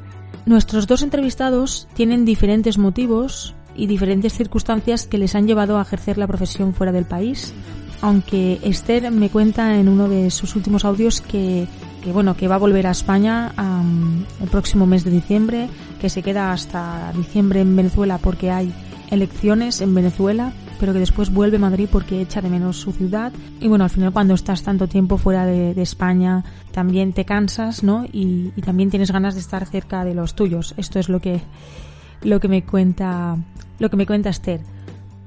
Nuestros 0.46 0.88
dos 0.88 1.04
entrevistados 1.04 1.88
tienen 1.94 2.26
diferentes 2.26 2.78
motivos 2.78 3.54
y 3.76 3.88
diferentes 3.88 4.34
circunstancias 4.34 5.06
que 5.06 5.18
les 5.18 5.36
han 5.36 5.48
llevado 5.48 5.78
a 5.78 5.82
ejercer 5.82 6.18
la 6.18 6.28
profesión 6.28 6.74
fuera 6.74 6.92
del 6.92 7.06
país. 7.06 7.54
Aunque 8.02 8.60
Esther 8.64 9.12
me 9.12 9.30
cuenta 9.30 9.78
en 9.78 9.88
uno 9.88 10.10
de 10.10 10.32
sus 10.32 10.56
últimos 10.56 10.86
audios 10.86 11.22
que, 11.22 11.68
que 12.04 12.12
bueno, 12.12 12.36
que 12.36 12.48
va 12.48 12.56
a 12.56 12.60
volver 12.60 12.88
a 12.88 12.92
España 12.92 13.54
el 14.42 14.48
próximo 14.50 14.88
mes 14.88 15.04
de 15.04 15.12
diciembre, 15.12 15.70
que 16.00 16.10
se 16.10 16.24
queda 16.24 16.52
hasta 16.52 17.14
diciembre 17.16 17.62
en 17.62 17.76
Venezuela 17.76 18.18
porque 18.18 18.50
hay 18.50 18.74
elecciones 19.12 19.82
en 19.82 19.94
Venezuela, 19.94 20.52
pero 20.82 20.94
que 20.94 21.00
después 21.00 21.32
vuelve 21.32 21.58
a 21.58 21.60
Madrid 21.60 21.88
porque 21.92 22.22
echa 22.22 22.42
de 22.42 22.50
menos 22.50 22.76
su 22.78 22.92
ciudad. 22.92 23.32
Y 23.60 23.68
bueno, 23.68 23.84
al 23.84 23.92
final 23.92 24.12
cuando 24.12 24.34
estás 24.34 24.64
tanto 24.64 24.88
tiempo 24.88 25.20
fuera 25.20 25.46
de, 25.46 25.80
España, 25.80 26.44
también 26.72 27.14
te 27.14 27.24
cansas, 27.24 27.84
¿no? 27.84 28.04
Y, 28.12 28.50
también 28.66 28.90
tienes 28.90 29.12
ganas 29.12 29.36
de 29.36 29.42
estar 29.42 29.68
cerca 29.68 30.04
de 30.04 30.16
los 30.16 30.34
tuyos. 30.34 30.74
Esto 30.78 30.98
es 30.98 31.08
lo 31.08 31.20
que, 31.20 31.40
lo 32.24 32.40
que 32.40 32.48
me 32.48 32.64
cuenta, 32.64 33.38
lo 33.78 33.92
que 33.92 33.96
me 33.96 34.08
cuenta 34.08 34.32
Esther. 34.32 34.62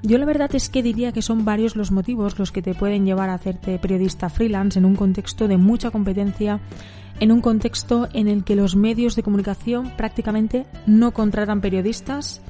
Yo 0.02 0.18
la 0.18 0.26
verdad 0.26 0.52
es 0.56 0.68
que 0.68 0.82
diría 0.82 1.12
que 1.12 1.22
son 1.22 1.44
varios 1.44 1.76
los 1.76 1.92
motivos 1.92 2.36
los 2.36 2.50
que 2.50 2.60
te 2.60 2.74
pueden 2.74 3.06
llevar 3.06 3.30
a 3.30 3.34
hacerte 3.34 3.78
periodista 3.78 4.30
freelance 4.30 4.76
en 4.76 4.84
un 4.84 4.96
contexto 4.96 5.46
de 5.46 5.56
mucha 5.56 5.92
competencia, 5.92 6.58
en 7.20 7.30
un 7.30 7.40
contexto 7.40 8.08
en 8.12 8.26
el 8.26 8.42
que 8.42 8.56
los 8.56 8.74
medios 8.74 9.14
de 9.14 9.22
comunicación 9.22 9.92
prácticamente 9.96 10.66
no 10.84 11.12
contratan 11.12 11.60
periodistas 11.60 12.42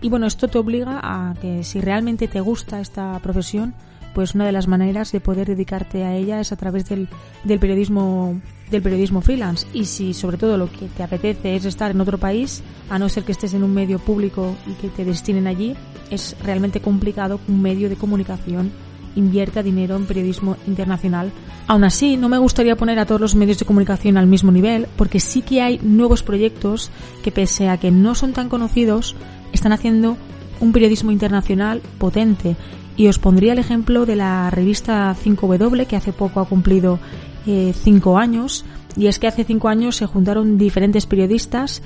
y 0.00 0.08
bueno, 0.08 0.26
esto 0.26 0.48
te 0.48 0.58
obliga 0.58 1.00
a 1.02 1.34
que 1.40 1.64
si 1.64 1.80
realmente 1.80 2.28
te 2.28 2.40
gusta 2.40 2.80
esta 2.80 3.18
profesión, 3.20 3.74
pues 4.14 4.34
una 4.34 4.46
de 4.46 4.52
las 4.52 4.66
maneras 4.66 5.12
de 5.12 5.20
poder 5.20 5.46
dedicarte 5.46 6.04
a 6.04 6.14
ella 6.14 6.40
es 6.40 6.52
a 6.52 6.56
través 6.56 6.88
del, 6.88 7.08
del 7.44 7.58
periodismo 7.58 8.40
del 8.70 8.82
periodismo 8.82 9.20
freelance 9.20 9.66
y 9.74 9.84
si 9.84 10.14
sobre 10.14 10.36
todo 10.36 10.56
lo 10.56 10.70
que 10.70 10.86
te 10.86 11.02
apetece 11.02 11.56
es 11.56 11.64
estar 11.64 11.90
en 11.90 12.00
otro 12.00 12.18
país, 12.18 12.62
a 12.88 13.00
no 13.00 13.08
ser 13.08 13.24
que 13.24 13.32
estés 13.32 13.52
en 13.54 13.64
un 13.64 13.74
medio 13.74 13.98
público 13.98 14.54
y 14.66 14.74
que 14.74 14.88
te 14.88 15.04
destinen 15.04 15.48
allí, 15.48 15.74
es 16.10 16.36
realmente 16.42 16.80
complicado 16.80 17.40
que 17.44 17.50
un 17.50 17.62
medio 17.62 17.88
de 17.88 17.96
comunicación 17.96 18.70
invierta 19.16 19.64
dinero 19.64 19.96
en 19.96 20.06
periodismo 20.06 20.56
internacional. 20.68 21.32
Aún 21.66 21.82
así, 21.82 22.16
no 22.16 22.28
me 22.28 22.38
gustaría 22.38 22.76
poner 22.76 23.00
a 23.00 23.06
todos 23.06 23.20
los 23.20 23.34
medios 23.34 23.58
de 23.58 23.64
comunicación 23.64 24.16
al 24.16 24.28
mismo 24.28 24.52
nivel, 24.52 24.86
porque 24.96 25.18
sí 25.18 25.42
que 25.42 25.62
hay 25.62 25.80
nuevos 25.82 26.22
proyectos 26.22 26.90
que 27.22 27.32
pese 27.32 27.68
a 27.68 27.76
que 27.76 27.90
no 27.90 28.14
son 28.14 28.32
tan 28.32 28.48
conocidos, 28.48 29.16
están 29.52 29.72
haciendo 29.72 30.16
un 30.60 30.72
periodismo 30.72 31.10
internacional 31.10 31.82
potente. 31.98 32.56
Y 32.96 33.08
os 33.08 33.18
pondría 33.18 33.52
el 33.52 33.58
ejemplo 33.58 34.04
de 34.04 34.16
la 34.16 34.50
revista 34.50 35.14
5W, 35.14 35.86
que 35.86 35.96
hace 35.96 36.12
poco 36.12 36.40
ha 36.40 36.48
cumplido 36.48 36.98
eh, 37.46 37.72
cinco 37.74 38.18
años. 38.18 38.64
Y 38.96 39.06
es 39.06 39.18
que 39.18 39.26
hace 39.26 39.44
cinco 39.44 39.68
años 39.68 39.96
se 39.96 40.06
juntaron 40.06 40.58
diferentes 40.58 41.06
periodistas 41.06 41.82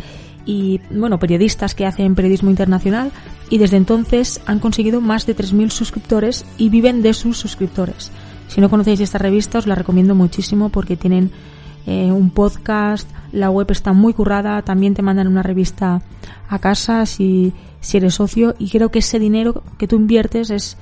y, 0.46 0.80
bueno, 0.90 1.18
periodistas 1.18 1.74
que 1.74 1.86
hacen 1.86 2.14
periodismo 2.14 2.50
internacional 2.50 3.12
y 3.50 3.58
desde 3.58 3.76
entonces 3.76 4.40
han 4.46 4.58
conseguido 4.58 5.00
más 5.00 5.26
de 5.26 5.36
3.000 5.36 5.70
suscriptores 5.70 6.44
y 6.58 6.68
viven 6.68 7.02
de 7.02 7.14
sus 7.14 7.38
suscriptores. 7.38 8.10
Si 8.48 8.60
no 8.60 8.70
conocéis 8.70 9.00
esta 9.00 9.18
revista 9.18 9.58
os 9.58 9.66
la 9.66 9.74
recomiendo 9.74 10.14
muchísimo 10.14 10.68
porque 10.68 10.96
tienen 10.96 11.30
eh, 11.86 12.12
un 12.12 12.30
podcast, 12.30 13.08
la 13.32 13.50
web 13.50 13.70
está 13.70 13.92
muy 13.92 14.14
currada, 14.14 14.62
también 14.62 14.94
te 14.94 15.02
mandan 15.02 15.28
una 15.28 15.42
revista 15.42 16.02
a 16.48 16.58
casa 16.58 17.04
si, 17.06 17.52
si 17.80 17.96
eres 17.96 18.14
socio 18.14 18.54
y 18.58 18.70
creo 18.70 18.90
que 18.90 19.00
ese 19.00 19.18
dinero 19.18 19.62
que 19.78 19.88
tú 19.88 19.96
inviertes 19.96 20.50
es, 20.50 20.76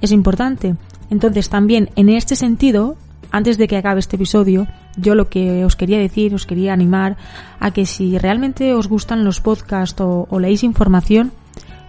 es 0.00 0.12
importante. 0.12 0.76
Entonces 1.10 1.48
también 1.48 1.90
en 1.96 2.08
este 2.08 2.36
sentido, 2.36 2.96
antes 3.30 3.58
de 3.58 3.66
que 3.66 3.76
acabe 3.76 4.00
este 4.00 4.16
episodio, 4.16 4.66
yo 4.96 5.14
lo 5.14 5.28
que 5.28 5.64
os 5.64 5.76
quería 5.76 5.98
decir, 5.98 6.34
os 6.34 6.46
quería 6.46 6.72
animar 6.72 7.16
a 7.58 7.72
que 7.72 7.86
si 7.86 8.18
realmente 8.18 8.74
os 8.74 8.88
gustan 8.88 9.24
los 9.24 9.40
podcasts 9.40 10.00
o, 10.00 10.26
o 10.30 10.38
leéis 10.38 10.62
información, 10.62 11.32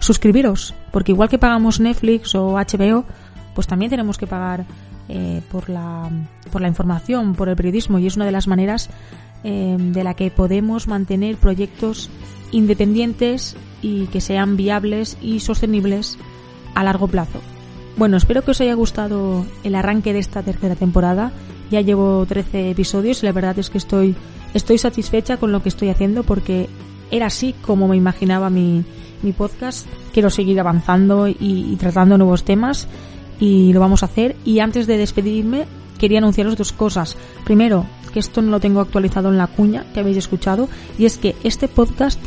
suscribiros, 0.00 0.74
porque 0.92 1.12
igual 1.12 1.28
que 1.28 1.38
pagamos 1.38 1.80
Netflix 1.80 2.34
o 2.34 2.52
HBO, 2.56 3.04
pues 3.54 3.66
también 3.66 3.90
tenemos 3.90 4.18
que 4.18 4.26
pagar 4.26 4.64
eh, 5.08 5.40
por, 5.52 5.68
la, 5.68 6.10
por 6.50 6.60
la 6.60 6.68
información, 6.68 7.34
por 7.34 7.48
el 7.48 7.56
periodismo 7.56 7.98
y 7.98 8.06
es 8.06 8.16
una 8.16 8.24
de 8.24 8.32
las 8.32 8.48
maneras 8.48 8.90
eh, 9.44 9.76
de 9.78 10.02
la 10.02 10.14
que 10.14 10.32
podemos 10.32 10.88
mantener 10.88 11.36
proyectos 11.36 12.10
independientes 12.50 13.56
y 13.82 14.06
que 14.06 14.20
sean 14.20 14.56
viables 14.56 15.16
y 15.22 15.38
sostenibles 15.40 16.18
a 16.74 16.82
largo 16.82 17.06
plazo. 17.06 17.40
Bueno, 17.96 18.16
espero 18.16 18.42
que 18.42 18.50
os 18.50 18.60
haya 18.60 18.74
gustado 18.74 19.46
el 19.62 19.76
arranque 19.76 20.12
de 20.12 20.18
esta 20.18 20.42
tercera 20.42 20.74
temporada. 20.74 21.30
Ya 21.70 21.80
llevo 21.80 22.26
13 22.26 22.70
episodios 22.70 23.22
y 23.22 23.26
la 23.26 23.32
verdad 23.32 23.58
es 23.60 23.70
que 23.70 23.78
estoy, 23.78 24.16
estoy 24.54 24.78
satisfecha 24.78 25.36
con 25.36 25.52
lo 25.52 25.62
que 25.62 25.68
estoy 25.68 25.88
haciendo 25.88 26.24
porque 26.24 26.68
era 27.12 27.26
así 27.26 27.54
como 27.62 27.86
me 27.86 27.96
imaginaba 27.96 28.50
mi, 28.50 28.84
mi 29.22 29.32
podcast. 29.32 29.86
Quiero 30.12 30.30
seguir 30.30 30.58
avanzando 30.58 31.28
y 31.28 31.76
tratando 31.78 32.18
nuevos 32.18 32.44
temas 32.44 32.88
y 33.40 33.72
lo 33.72 33.80
vamos 33.80 34.02
a 34.02 34.06
hacer. 34.06 34.36
Y 34.44 34.60
antes 34.60 34.86
de 34.86 34.98
despedirme, 34.98 35.66
quería 35.98 36.18
anunciaros 36.18 36.56
dos 36.56 36.72
cosas. 36.72 37.16
Primero, 37.44 37.86
que 38.12 38.20
esto 38.20 38.42
no 38.42 38.50
lo 38.50 38.60
tengo 38.60 38.80
actualizado 38.80 39.28
en 39.28 39.38
la 39.38 39.46
cuña 39.46 39.84
que 39.92 40.00
habéis 40.00 40.16
escuchado, 40.16 40.68
y 40.98 41.04
es 41.04 41.18
que 41.18 41.36
este 41.44 41.68
podcast 41.68 42.20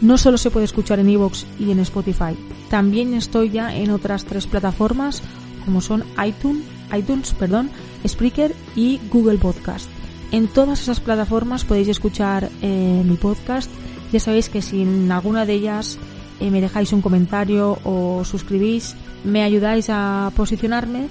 no 0.00 0.18
solo 0.18 0.38
se 0.38 0.50
puede 0.50 0.66
escuchar 0.66 0.98
en 0.98 1.08
Evox 1.08 1.46
y 1.58 1.70
en 1.70 1.80
Spotify, 1.80 2.36
también 2.68 3.14
estoy 3.14 3.50
ya 3.50 3.74
en 3.74 3.90
otras 3.90 4.24
tres 4.24 4.46
plataformas 4.46 5.22
como 5.64 5.80
son 5.80 6.04
iTunes, 6.24 6.64
iTunes, 6.96 7.32
perdón, 7.32 7.70
Spreaker 8.06 8.54
y 8.76 9.00
Google 9.10 9.38
Podcast. 9.38 9.88
En 10.30 10.48
todas 10.48 10.82
esas 10.82 11.00
plataformas 11.00 11.64
podéis 11.64 11.88
escuchar 11.88 12.50
eh, 12.60 13.02
mi 13.04 13.16
podcast. 13.16 13.70
Ya 14.12 14.20
sabéis 14.20 14.48
que 14.48 14.62
si 14.62 14.82
en 14.82 15.10
alguna 15.10 15.46
de 15.46 15.54
ellas 15.54 15.98
eh, 16.40 16.50
me 16.50 16.60
dejáis 16.60 16.92
un 16.92 17.00
comentario 17.00 17.78
o 17.84 18.24
suscribís, 18.24 18.96
me 19.24 19.42
ayudáis 19.42 19.86
a 19.88 20.30
posicionarme 20.36 21.08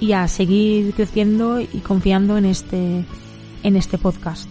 y 0.00 0.12
a 0.12 0.28
seguir 0.28 0.94
creciendo 0.94 1.60
y 1.60 1.66
confiando 1.82 2.36
en 2.36 2.44
este, 2.44 3.04
en 3.62 3.76
este 3.76 3.98
podcast. 3.98 4.48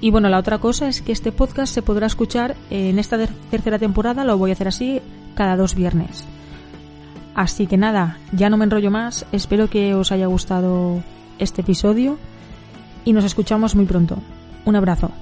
Y 0.00 0.10
bueno, 0.10 0.28
la 0.28 0.38
otra 0.38 0.58
cosa 0.58 0.88
es 0.88 1.02
que 1.02 1.12
este 1.12 1.32
podcast 1.32 1.74
se 1.74 1.82
podrá 1.82 2.06
escuchar 2.06 2.56
en 2.70 2.98
esta 2.98 3.18
tercera 3.50 3.78
temporada, 3.78 4.24
lo 4.24 4.38
voy 4.38 4.50
a 4.50 4.52
hacer 4.54 4.68
así 4.68 5.00
cada 5.34 5.56
dos 5.56 5.74
viernes. 5.74 6.24
Así 7.34 7.66
que 7.66 7.76
nada, 7.76 8.18
ya 8.32 8.50
no 8.50 8.56
me 8.56 8.64
enrollo 8.64 8.90
más, 8.90 9.26
espero 9.32 9.68
que 9.68 9.94
os 9.94 10.12
haya 10.12 10.26
gustado 10.26 11.02
este 11.38 11.62
episodio 11.62 12.18
y 13.04 13.12
nos 13.12 13.24
escuchamos 13.24 13.74
muy 13.74 13.86
pronto. 13.86 14.18
Un 14.64 14.76
abrazo. 14.76 15.12